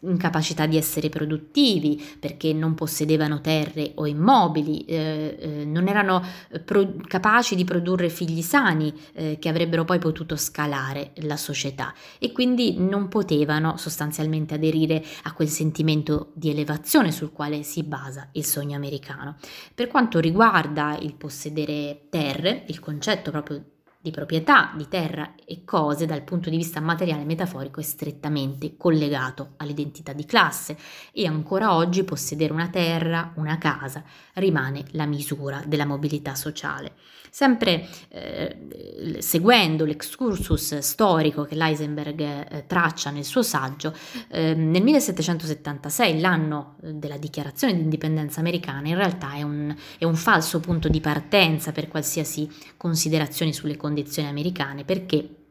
incapacità 0.00 0.66
di 0.66 0.76
essere 0.76 1.08
produttivi 1.08 2.02
perché 2.18 2.52
non 2.52 2.74
possedevano 2.74 3.40
terre 3.40 3.92
o 3.96 4.06
immobili, 4.06 4.84
eh, 4.84 5.36
eh, 5.38 5.64
non 5.64 5.88
erano 5.88 6.22
pro- 6.64 6.94
capaci 7.06 7.54
di 7.54 7.64
produrre 7.64 8.08
figli 8.08 8.42
sani 8.42 8.92
eh, 9.12 9.38
che 9.38 9.48
avrebbero 9.48 9.84
poi 9.84 9.98
potuto 9.98 10.36
scalare 10.36 11.12
la 11.16 11.36
società 11.36 11.94
e 12.18 12.32
quindi 12.32 12.76
non 12.78 13.08
potevano 13.08 13.76
sostanzialmente 13.76 14.54
aderire 14.54 15.04
a 15.24 15.32
quel 15.32 15.48
sentimento 15.48 16.32
di 16.34 16.50
elevazione 16.50 17.12
sul 17.12 17.32
quale 17.32 17.62
si 17.62 17.82
basa 17.82 18.28
il 18.32 18.44
sogno 18.44 18.76
americano. 18.76 19.36
Per 19.74 19.88
quanto 19.88 20.18
riguarda 20.18 20.96
il 21.00 21.14
possedere 21.14 22.06
terre, 22.10 22.64
il 22.68 22.80
concetto 22.80 23.30
proprio 23.30 23.62
di 24.06 24.12
proprietà 24.12 24.72
di 24.76 24.86
terra 24.86 25.34
e 25.44 25.64
cose 25.64 26.06
dal 26.06 26.22
punto 26.22 26.48
di 26.48 26.56
vista 26.56 26.78
materiale 26.78 27.22
e 27.22 27.24
metaforico 27.24 27.80
è 27.80 27.82
strettamente 27.82 28.76
collegato 28.76 29.54
all'identità 29.56 30.12
di 30.12 30.24
classe 30.24 30.78
e 31.12 31.26
ancora 31.26 31.74
oggi 31.74 32.04
possedere 32.04 32.52
una 32.52 32.68
terra, 32.68 33.32
una 33.34 33.58
casa, 33.58 34.04
rimane 34.34 34.84
la 34.92 35.06
misura 35.06 35.60
della 35.66 35.86
mobilità 35.86 36.36
sociale. 36.36 36.92
Sempre 37.36 37.86
eh, 38.08 39.18
seguendo 39.18 39.84
l'excursus 39.84 40.78
storico 40.78 41.44
che 41.44 41.54
l'Eisenberg 41.54 42.18
eh, 42.18 42.64
traccia 42.66 43.10
nel 43.10 43.26
suo 43.26 43.42
saggio, 43.42 43.94
eh, 44.28 44.54
nel 44.54 44.82
1776, 44.82 46.18
l'anno 46.18 46.76
della 46.80 47.18
dichiarazione 47.18 47.74
di 47.74 47.82
indipendenza 47.82 48.40
americana, 48.40 48.88
in 48.88 48.96
realtà 48.96 49.34
è 49.34 49.42
un, 49.42 49.76
è 49.98 50.06
un 50.06 50.14
falso 50.14 50.60
punto 50.60 50.88
di 50.88 51.02
partenza 51.02 51.72
per 51.72 51.88
qualsiasi 51.88 52.48
considerazione 52.78 53.52
sulle 53.52 53.76
condizioni 53.76 54.28
americane, 54.28 54.84
perché 54.84 55.45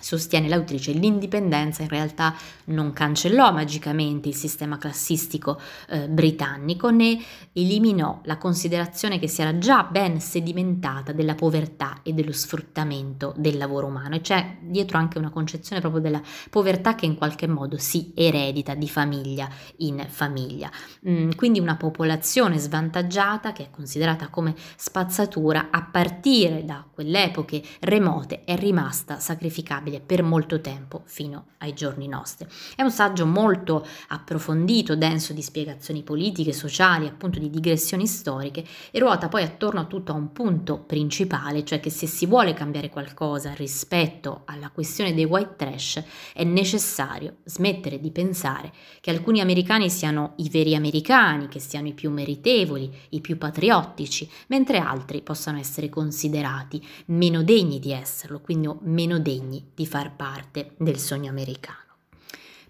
Sostiene 0.00 0.48
l'autrice, 0.48 0.92
l'indipendenza 0.92 1.82
in 1.82 1.88
realtà 1.88 2.34
non 2.66 2.92
cancellò 2.92 3.52
magicamente 3.52 4.28
il 4.28 4.34
sistema 4.34 4.78
classistico 4.78 5.60
eh, 5.88 6.08
britannico 6.08 6.90
né 6.90 7.18
eliminò 7.52 8.20
la 8.24 8.38
considerazione 8.38 9.18
che 9.18 9.28
si 9.28 9.42
era 9.42 9.58
già 9.58 9.84
ben 9.84 10.20
sedimentata 10.20 11.12
della 11.12 11.34
povertà 11.34 12.00
e 12.02 12.12
dello 12.12 12.32
sfruttamento 12.32 13.34
del 13.36 13.56
lavoro 13.56 13.86
umano 13.86 14.14
e 14.14 14.20
c'è 14.20 14.58
dietro 14.60 14.98
anche 14.98 15.18
una 15.18 15.30
concezione 15.30 15.80
proprio 15.80 16.00
della 16.00 16.22
povertà 16.48 16.94
che 16.94 17.06
in 17.06 17.16
qualche 17.16 17.46
modo 17.46 17.76
si 17.76 18.12
eredita 18.14 18.74
di 18.74 18.88
famiglia 18.88 19.48
in 19.78 20.04
famiglia. 20.08 20.70
Mm, 21.08 21.30
quindi 21.36 21.60
una 21.60 21.76
popolazione 21.76 22.58
svantaggiata 22.58 23.52
che 23.52 23.64
è 23.64 23.70
considerata 23.70 24.28
come 24.28 24.54
spazzatura 24.76 25.68
a 25.70 25.82
partire 25.82 26.64
da 26.64 26.84
quelle 26.92 27.24
epoche 27.24 27.62
remote 27.80 28.44
è 28.44 28.56
rimasta 28.56 29.18
sacrificabile 29.18 29.89
stabile 29.90 30.00
per 30.00 30.22
molto 30.22 30.60
tempo 30.60 31.02
fino 31.04 31.46
ai 31.58 31.74
giorni 31.74 32.06
nostri. 32.06 32.46
È 32.76 32.82
un 32.82 32.90
saggio 32.90 33.26
molto 33.26 33.86
approfondito, 34.08 34.94
denso 34.96 35.32
di 35.32 35.42
spiegazioni 35.42 36.02
politiche, 36.02 36.52
sociali, 36.52 37.06
appunto 37.06 37.38
di 37.38 37.50
digressioni 37.50 38.06
storiche 38.06 38.64
e 38.90 38.98
ruota 38.98 39.28
poi 39.28 39.42
attorno 39.42 39.80
a 39.80 39.84
tutto 39.84 40.12
a 40.12 40.14
un 40.14 40.32
punto 40.32 40.78
principale, 40.78 41.64
cioè 41.64 41.80
che 41.80 41.90
se 41.90 42.06
si 42.06 42.26
vuole 42.26 42.54
cambiare 42.54 42.88
qualcosa 42.88 43.52
rispetto 43.54 44.42
alla 44.46 44.70
questione 44.70 45.12
dei 45.12 45.24
white 45.24 45.56
trash 45.56 46.02
è 46.32 46.44
necessario 46.44 47.38
smettere 47.44 48.00
di 48.00 48.10
pensare 48.10 48.72
che 49.00 49.10
alcuni 49.10 49.40
americani 49.40 49.90
siano 49.90 50.34
i 50.36 50.48
veri 50.48 50.74
americani, 50.74 51.48
che 51.48 51.58
siano 51.58 51.88
i 51.88 51.94
più 51.94 52.10
meritevoli, 52.10 52.90
i 53.10 53.20
più 53.20 53.36
patriottici, 53.36 54.28
mentre 54.48 54.78
altri 54.78 55.22
possano 55.22 55.58
essere 55.58 55.88
considerati 55.88 56.84
meno 57.06 57.42
degni 57.42 57.78
di 57.78 57.92
esserlo, 57.92 58.40
quindi 58.40 58.68
meno 58.82 59.18
degni 59.18 59.70
di 59.80 59.86
far 59.86 60.14
parte 60.14 60.72
del 60.76 60.98
sogno 60.98 61.30
americano. 61.30 61.78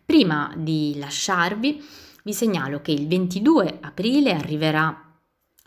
Prima 0.04 0.52
di 0.56 0.94
lasciarvi, 0.96 1.84
vi 2.22 2.32
segnalo 2.32 2.80
che 2.80 2.92
il 2.92 3.08
22 3.08 3.78
aprile 3.80 4.32
arriverà 4.32 5.09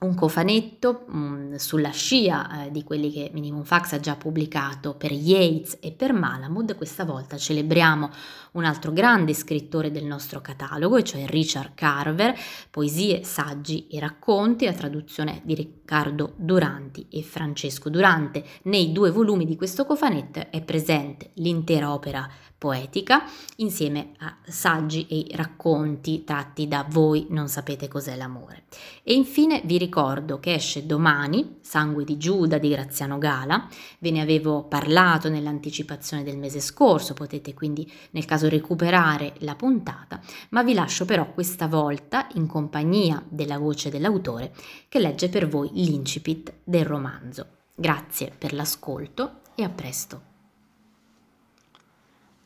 un 0.03 0.15
cofanetto 0.15 1.05
mh, 1.07 1.17
mm, 1.17 1.53
sulla 1.55 1.89
scia 1.89 2.65
eh, 2.65 2.71
di 2.71 2.83
quelli 2.83 3.11
che 3.11 3.29
Minimum 3.33 3.63
Fax 3.63 3.93
ha 3.93 3.99
già 3.99 4.15
pubblicato 4.15 4.95
per 4.95 5.11
Yates 5.11 5.77
e 5.81 5.91
per 5.91 6.13
Malamud. 6.13 6.75
Questa 6.75 7.05
volta 7.05 7.37
celebriamo 7.37 8.09
un 8.53 8.65
altro 8.65 8.91
grande 8.91 9.33
scrittore 9.33 9.91
del 9.91 10.05
nostro 10.05 10.41
catalogo, 10.41 11.01
cioè 11.01 11.25
Richard 11.25 11.73
Carver, 11.73 12.35
poesie, 12.69 13.23
saggi 13.23 13.87
e 13.87 13.99
racconti, 13.99 14.65
la 14.65 14.73
traduzione 14.73 15.41
di 15.43 15.55
Riccardo 15.55 16.33
Duranti 16.35 17.07
e 17.09 17.23
Francesco 17.23 17.89
Durante. 17.89 18.43
Nei 18.63 18.91
due 18.91 19.09
volumi 19.09 19.45
di 19.45 19.55
questo 19.55 19.85
cofanetto 19.85 20.51
è 20.51 20.61
presente 20.61 21.31
l'intera 21.35 21.93
opera 21.93 22.29
poetica 22.63 23.25
insieme 23.57 24.11
a 24.19 24.37
saggi 24.47 25.05
e 25.07 25.35
racconti 25.35 26.23
tratti 26.23 26.65
da 26.65 26.85
Voi 26.87 27.27
non 27.31 27.49
sapete 27.49 27.89
cos'è 27.89 28.15
l'amore. 28.15 28.63
E 29.03 29.13
infine 29.13 29.61
vi 29.65 29.77
ricordo 29.77 30.39
che 30.39 30.53
esce 30.53 30.85
domani 30.85 31.57
Sangue 31.59 32.05
di 32.05 32.17
Giuda 32.17 32.59
di 32.59 32.69
Graziano 32.69 33.17
Gala, 33.17 33.67
ve 33.99 34.11
ne 34.11 34.21
avevo 34.21 34.63
parlato 34.63 35.27
nell'anticipazione 35.27 36.23
del 36.23 36.37
mese 36.37 36.61
scorso, 36.61 37.13
potete 37.13 37.53
quindi 37.53 37.91
nel 38.11 38.23
caso 38.23 38.47
recuperare 38.47 39.33
la 39.39 39.55
puntata, 39.55 40.21
ma 40.51 40.63
vi 40.63 40.73
lascio 40.73 41.03
però 41.03 41.33
questa 41.33 41.67
volta 41.67 42.29
in 42.35 42.47
compagnia 42.47 43.21
della 43.27 43.57
voce 43.57 43.89
dell'autore 43.89 44.53
che 44.87 44.99
legge 44.99 45.27
per 45.27 45.49
voi 45.49 45.69
l'incipit 45.73 46.53
del 46.63 46.85
romanzo. 46.85 47.45
Grazie 47.75 48.31
per 48.37 48.53
l'ascolto 48.53 49.41
e 49.53 49.63
a 49.63 49.69
presto. 49.69 50.32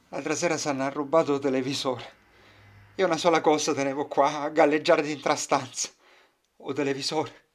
L'altra 0.09 0.35
sera 0.35 0.55
si 0.55 0.69
hanno 0.69 0.89
rubato 0.89 1.33
il 1.33 1.41
televisore. 1.41 2.15
Io 2.95 3.05
una 3.05 3.17
sola 3.17 3.41
cosa 3.41 3.73
tenevo 3.73 4.07
qua 4.07 4.39
a 4.43 4.49
galleggiare 4.49 5.01
dentro 5.01 5.31
la 5.31 5.35
stanza. 5.35 5.89
O 6.59 6.71
televisore. 6.71 7.47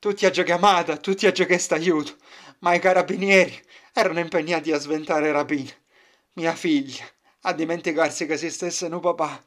Tutti 0.00 0.26
a 0.26 0.30
chiamata, 0.30 0.96
tutti 0.96 1.28
a 1.28 1.30
chiesto 1.30 1.74
aiuto, 1.74 2.16
ma 2.58 2.74
i 2.74 2.80
carabinieri 2.80 3.62
erano 3.92 4.18
impegnati 4.18 4.72
a 4.72 4.80
sventare 4.80 5.30
rapine. 5.30 5.84
Mia 6.32 6.56
figlia, 6.56 7.04
a 7.42 7.52
dimenticarsi 7.52 8.26
che 8.26 8.32
esistesse 8.32 8.86
un 8.86 8.98
papà, 8.98 9.46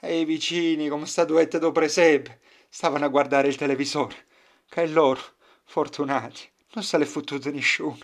e 0.00 0.20
i 0.20 0.24
vicini, 0.24 0.88
come 0.88 1.06
statuette 1.06 1.60
do 1.60 1.70
presepe, 1.70 2.40
stavano 2.68 3.04
a 3.04 3.08
guardare 3.08 3.46
il 3.46 3.56
televisore, 3.56 4.26
che 4.68 4.86
loro, 4.88 5.20
fortunati, 5.64 6.50
non 6.72 6.82
se 6.82 6.98
l'è 6.98 7.04
fottuto 7.04 7.48
nessuno. 7.52 7.98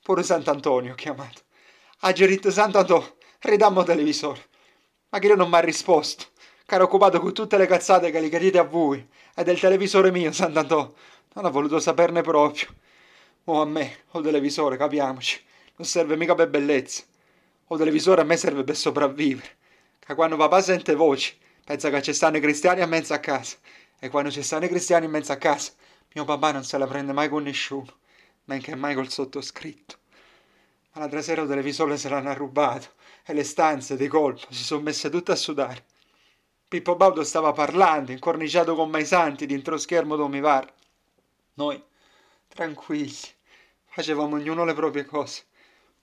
Pure 0.00 0.22
Sant'Antonio 0.22 0.92
ho 0.92 0.96
chiamato 0.96 1.42
ha 2.06 2.12
gerito 2.12 2.52
andò, 2.60 3.02
ridammo 3.40 3.82
televisore. 3.82 4.44
Ma 5.08 5.18
che 5.18 5.34
non 5.34 5.48
mi 5.48 5.54
ha 5.54 5.60
risposto, 5.60 6.26
che 6.66 6.74
ero 6.74 6.84
occupato 6.84 7.18
con 7.18 7.32
tutte 7.32 7.56
le 7.56 7.66
cazzate 7.66 8.10
che 8.10 8.22
gli 8.22 8.28
chiedete 8.28 8.58
a 8.58 8.62
voi, 8.62 9.08
e 9.34 9.42
del 9.42 9.58
televisore 9.58 10.10
mio, 10.10 10.30
Sant'Antò, 10.30 10.92
non 11.32 11.46
ha 11.46 11.48
voluto 11.48 11.80
saperne 11.80 12.20
proprio. 12.20 12.74
O 13.44 13.62
a 13.62 13.64
me, 13.64 14.00
o 14.10 14.20
televisore, 14.20 14.76
capiamoci, 14.76 15.42
non 15.76 15.86
serve 15.86 16.16
mica 16.16 16.34
per 16.34 16.50
bellezza. 16.50 17.04
O 17.68 17.76
televisore 17.78 18.20
a 18.20 18.24
me 18.24 18.36
serve 18.36 18.64
per 18.64 18.76
sopravvivere. 18.76 19.56
Che 19.98 20.14
quando 20.14 20.36
papà 20.36 20.60
sente 20.60 20.94
voci, 20.94 21.34
pensa 21.64 21.88
che 21.88 22.02
ci 22.02 22.12
stanno 22.12 22.36
i 22.36 22.40
cristiani 22.40 22.82
a 22.82 22.86
mezzo 22.86 23.14
a 23.14 23.18
casa. 23.18 23.56
E 23.98 24.10
quando 24.10 24.30
ci 24.30 24.42
stanno 24.42 24.66
i 24.66 24.68
cristiani 24.68 25.06
in 25.06 25.10
mezzo 25.10 25.32
a 25.32 25.36
casa, 25.36 25.72
mio 26.12 26.26
papà 26.26 26.52
non 26.52 26.64
se 26.64 26.76
la 26.76 26.86
prende 26.86 27.14
mai 27.14 27.30
con 27.30 27.44
nessuno, 27.44 27.96
men 28.44 28.60
che 28.60 28.74
mai 28.74 28.94
col 28.94 29.08
sottoscritto. 29.08 30.02
L'altra 30.96 31.22
sera 31.22 31.42
il 31.42 31.48
televisore 31.48 31.96
se 31.96 32.08
l'hanno 32.08 32.32
rubato 32.34 32.90
e 33.24 33.32
le 33.32 33.42
stanze 33.42 33.96
di 33.96 34.06
colpo 34.06 34.46
si 34.50 34.62
sono 34.62 34.82
messe 34.82 35.10
tutte 35.10 35.32
a 35.32 35.36
sudare. 35.36 35.84
Pippo 36.68 36.94
Baudo 36.94 37.24
stava 37.24 37.50
parlando, 37.52 38.12
incorniciato 38.12 38.76
con 38.76 38.90
mai 38.90 39.04
santi 39.04 39.44
dentro 39.46 39.76
schermo 39.76 40.14
d'omivar. 40.14 40.72
Noi, 41.54 41.82
tranquilli, 42.46 43.16
facevamo 43.86 44.36
ognuno 44.36 44.64
le 44.64 44.74
proprie 44.74 45.04
cose. 45.04 45.42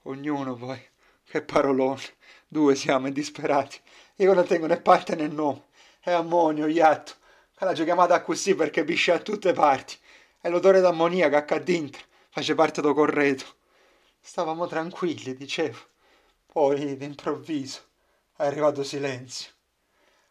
Ognuno 0.04 0.56
poi. 0.56 0.82
Che 1.24 1.42
parolone. 1.42 2.02
Due 2.48 2.76
siamo 2.76 3.10
disperati. 3.12 3.80
Io 4.18 4.34
non 4.34 4.46
tengo 4.46 4.68
né 4.68 4.82
parte 4.82 5.16
né 5.16 5.28
nome. 5.28 5.68
È 6.02 6.12
ammonio, 6.12 6.68
iatto. 6.68 7.14
Che 7.58 7.64
l'ha 7.64 7.72
chiamata 7.72 8.22
così 8.22 8.56
perché 8.56 8.84
pisce 8.84 9.14
a 9.14 9.20
tutte 9.20 9.54
parti. 9.54 9.98
E 10.42 10.50
l'odore 10.50 10.82
d'ammoniaca 10.82 11.46
che 11.46 11.64
dentro 11.64 12.02
face 12.30 12.56
parte 12.56 12.82
do 12.82 12.94
corredo. 12.94 13.44
Stavamo 14.24 14.68
tranquilli, 14.68 15.36
dicevo. 15.36 15.80
Poi, 16.46 16.96
d'improvviso, 16.96 17.82
è 18.38 18.46
arrivato 18.46 18.84
silenzio. 18.84 19.50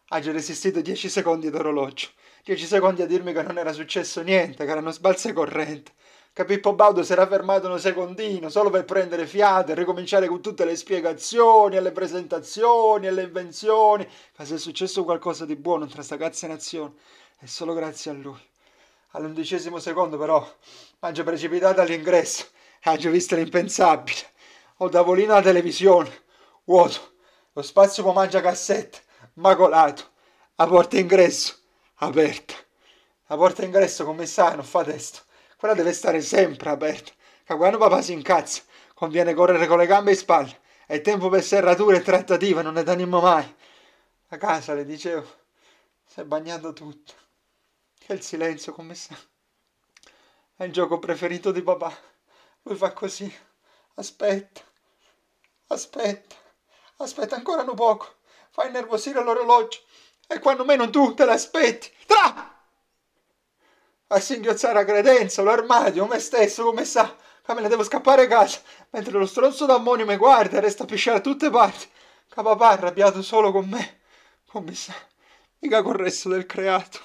Hagi 0.07 0.31
resistito 0.31 0.81
dieci 0.81 1.09
secondi 1.09 1.49
d'orologio, 1.49 2.09
dieci 2.43 2.65
secondi 2.65 3.01
a 3.01 3.05
dirmi 3.05 3.33
che 3.33 3.43
non 3.43 3.57
era 3.57 3.73
successo 3.73 4.21
niente, 4.21 4.65
che 4.65 4.71
erano 4.71 4.91
sbalze 4.91 5.33
corrente, 5.33 5.91
che 6.31 6.45
Pippo 6.45 6.73
Baudo 6.73 7.03
si 7.03 7.11
era 7.11 7.27
fermato 7.27 7.69
un 7.69 7.79
secondino 7.79 8.49
solo 8.49 8.69
per 8.69 8.85
prendere 8.85 9.27
fiato 9.27 9.71
e 9.71 9.75
ricominciare 9.75 10.27
con 10.27 10.41
tutte 10.41 10.63
le 10.63 10.77
spiegazioni, 10.77 11.75
e 11.75 11.81
le 11.81 11.91
presentazioni, 11.91 13.07
e 13.07 13.11
le 13.11 13.23
invenzioni, 13.23 14.07
che 14.35 14.45
se 14.45 14.55
è 14.55 14.57
successo 14.57 15.03
qualcosa 15.03 15.45
di 15.45 15.57
buono 15.57 15.85
tra 15.87 16.01
sta 16.01 16.15
cazzo 16.17 16.47
nazione 16.47 16.93
è 17.37 17.45
solo 17.45 17.73
grazie 17.73 18.11
a 18.11 18.13
lui. 18.13 18.39
All'undicesimo 19.11 19.79
secondo 19.79 20.17
però, 20.17 20.45
mangio 20.99 21.23
precipitato 21.23 21.81
all'ingresso 21.81 22.47
e 22.83 23.07
ho 23.07 23.11
visto 23.11 23.35
l'impensabile. 23.35 24.29
Ho 24.77 24.89
tavolino 24.89 25.33
alla 25.33 25.41
televisione, 25.41 26.23
vuoto, 26.63 27.13
lo 27.53 27.61
spazio 27.61 28.03
può 28.03 28.13
mangia 28.13 28.41
cassette, 28.41 28.99
macolato, 29.33 30.11
la 30.55 30.67
porta 30.67 30.97
ingresso, 30.97 31.55
aperta. 31.95 32.53
La 33.27 33.35
porta 33.35 33.63
ingresso, 33.63 34.05
come 34.05 34.25
sai, 34.25 34.55
non 34.55 34.65
fa 34.65 34.83
testo 34.83 35.29
quella 35.61 35.75
deve 35.75 35.93
stare 35.93 36.21
sempre 36.21 36.71
aperta, 36.71 37.11
che 37.43 37.55
quando 37.55 37.77
papà 37.77 38.01
si 38.01 38.13
incazza 38.13 38.63
conviene 38.95 39.35
correre 39.35 39.67
con 39.67 39.77
le 39.77 39.85
gambe 39.85 40.09
in 40.09 40.17
spalle, 40.17 40.59
e 40.87 41.01
tempo 41.01 41.29
per 41.29 41.43
serrature 41.43 41.97
e 41.97 42.01
trattative 42.01 42.63
non 42.63 42.73
ne 42.73 42.81
danimo 42.81 43.21
mai. 43.21 43.55
A 44.29 44.37
casa, 44.37 44.73
le 44.73 44.85
dicevo, 44.85 45.23
si 46.03 46.19
è 46.19 46.23
bagnato 46.23 46.73
tutto. 46.73 47.13
E 48.07 48.15
il 48.15 48.23
silenzio, 48.23 48.73
come 48.73 48.95
sa. 48.95 49.15
È 50.55 50.63
il 50.63 50.71
gioco 50.71 50.97
preferito 50.97 51.51
di 51.51 51.61
papà. 51.61 51.95
Lui 52.63 52.75
fa 52.75 52.91
così. 52.93 53.33
Aspetta, 53.95 54.61
aspetta, 55.67 56.35
aspetta 56.97 57.35
ancora 57.35 57.63
un 57.63 57.75
poco. 57.75 58.15
Fai 58.49 58.67
innervosire 58.67 59.23
l'orologio. 59.23 59.79
E 60.27 60.39
quando 60.39 60.65
meno 60.65 60.89
tu 60.89 61.13
te 61.13 61.25
l'aspetti. 61.25 61.91
Tra! 62.05 62.51
a 64.13 64.19
singhiozzare 64.19 64.73
la 64.73 64.85
credenza, 64.85 65.41
l'armadio, 65.41 66.05
me 66.05 66.19
stesso, 66.19 66.63
come 66.63 66.85
sa, 66.85 67.15
ne 67.45 67.67
devo 67.67 67.83
scappare 67.83 68.23
a 68.23 68.27
casa, 68.27 68.59
mentre 68.91 69.17
lo 69.17 69.25
stronzo 69.25 69.65
d'ammonio 69.65 70.05
mi 70.05 70.15
guarda 70.17 70.57
e 70.57 70.61
resta 70.61 70.83
a 70.83 70.85
pisciare 70.85 71.17
da 71.17 71.23
tutte 71.23 71.49
parti, 71.49 71.87
che 72.27 72.41
papà 72.41 72.71
è 72.71 72.73
arrabbiato 72.73 73.21
solo 73.21 73.51
con 73.51 73.67
me, 73.67 73.99
come 74.47 74.73
sa, 74.73 74.93
mica 75.59 75.81
col 75.81 75.95
resto 75.95 76.29
del 76.29 76.45
creato. 76.45 76.99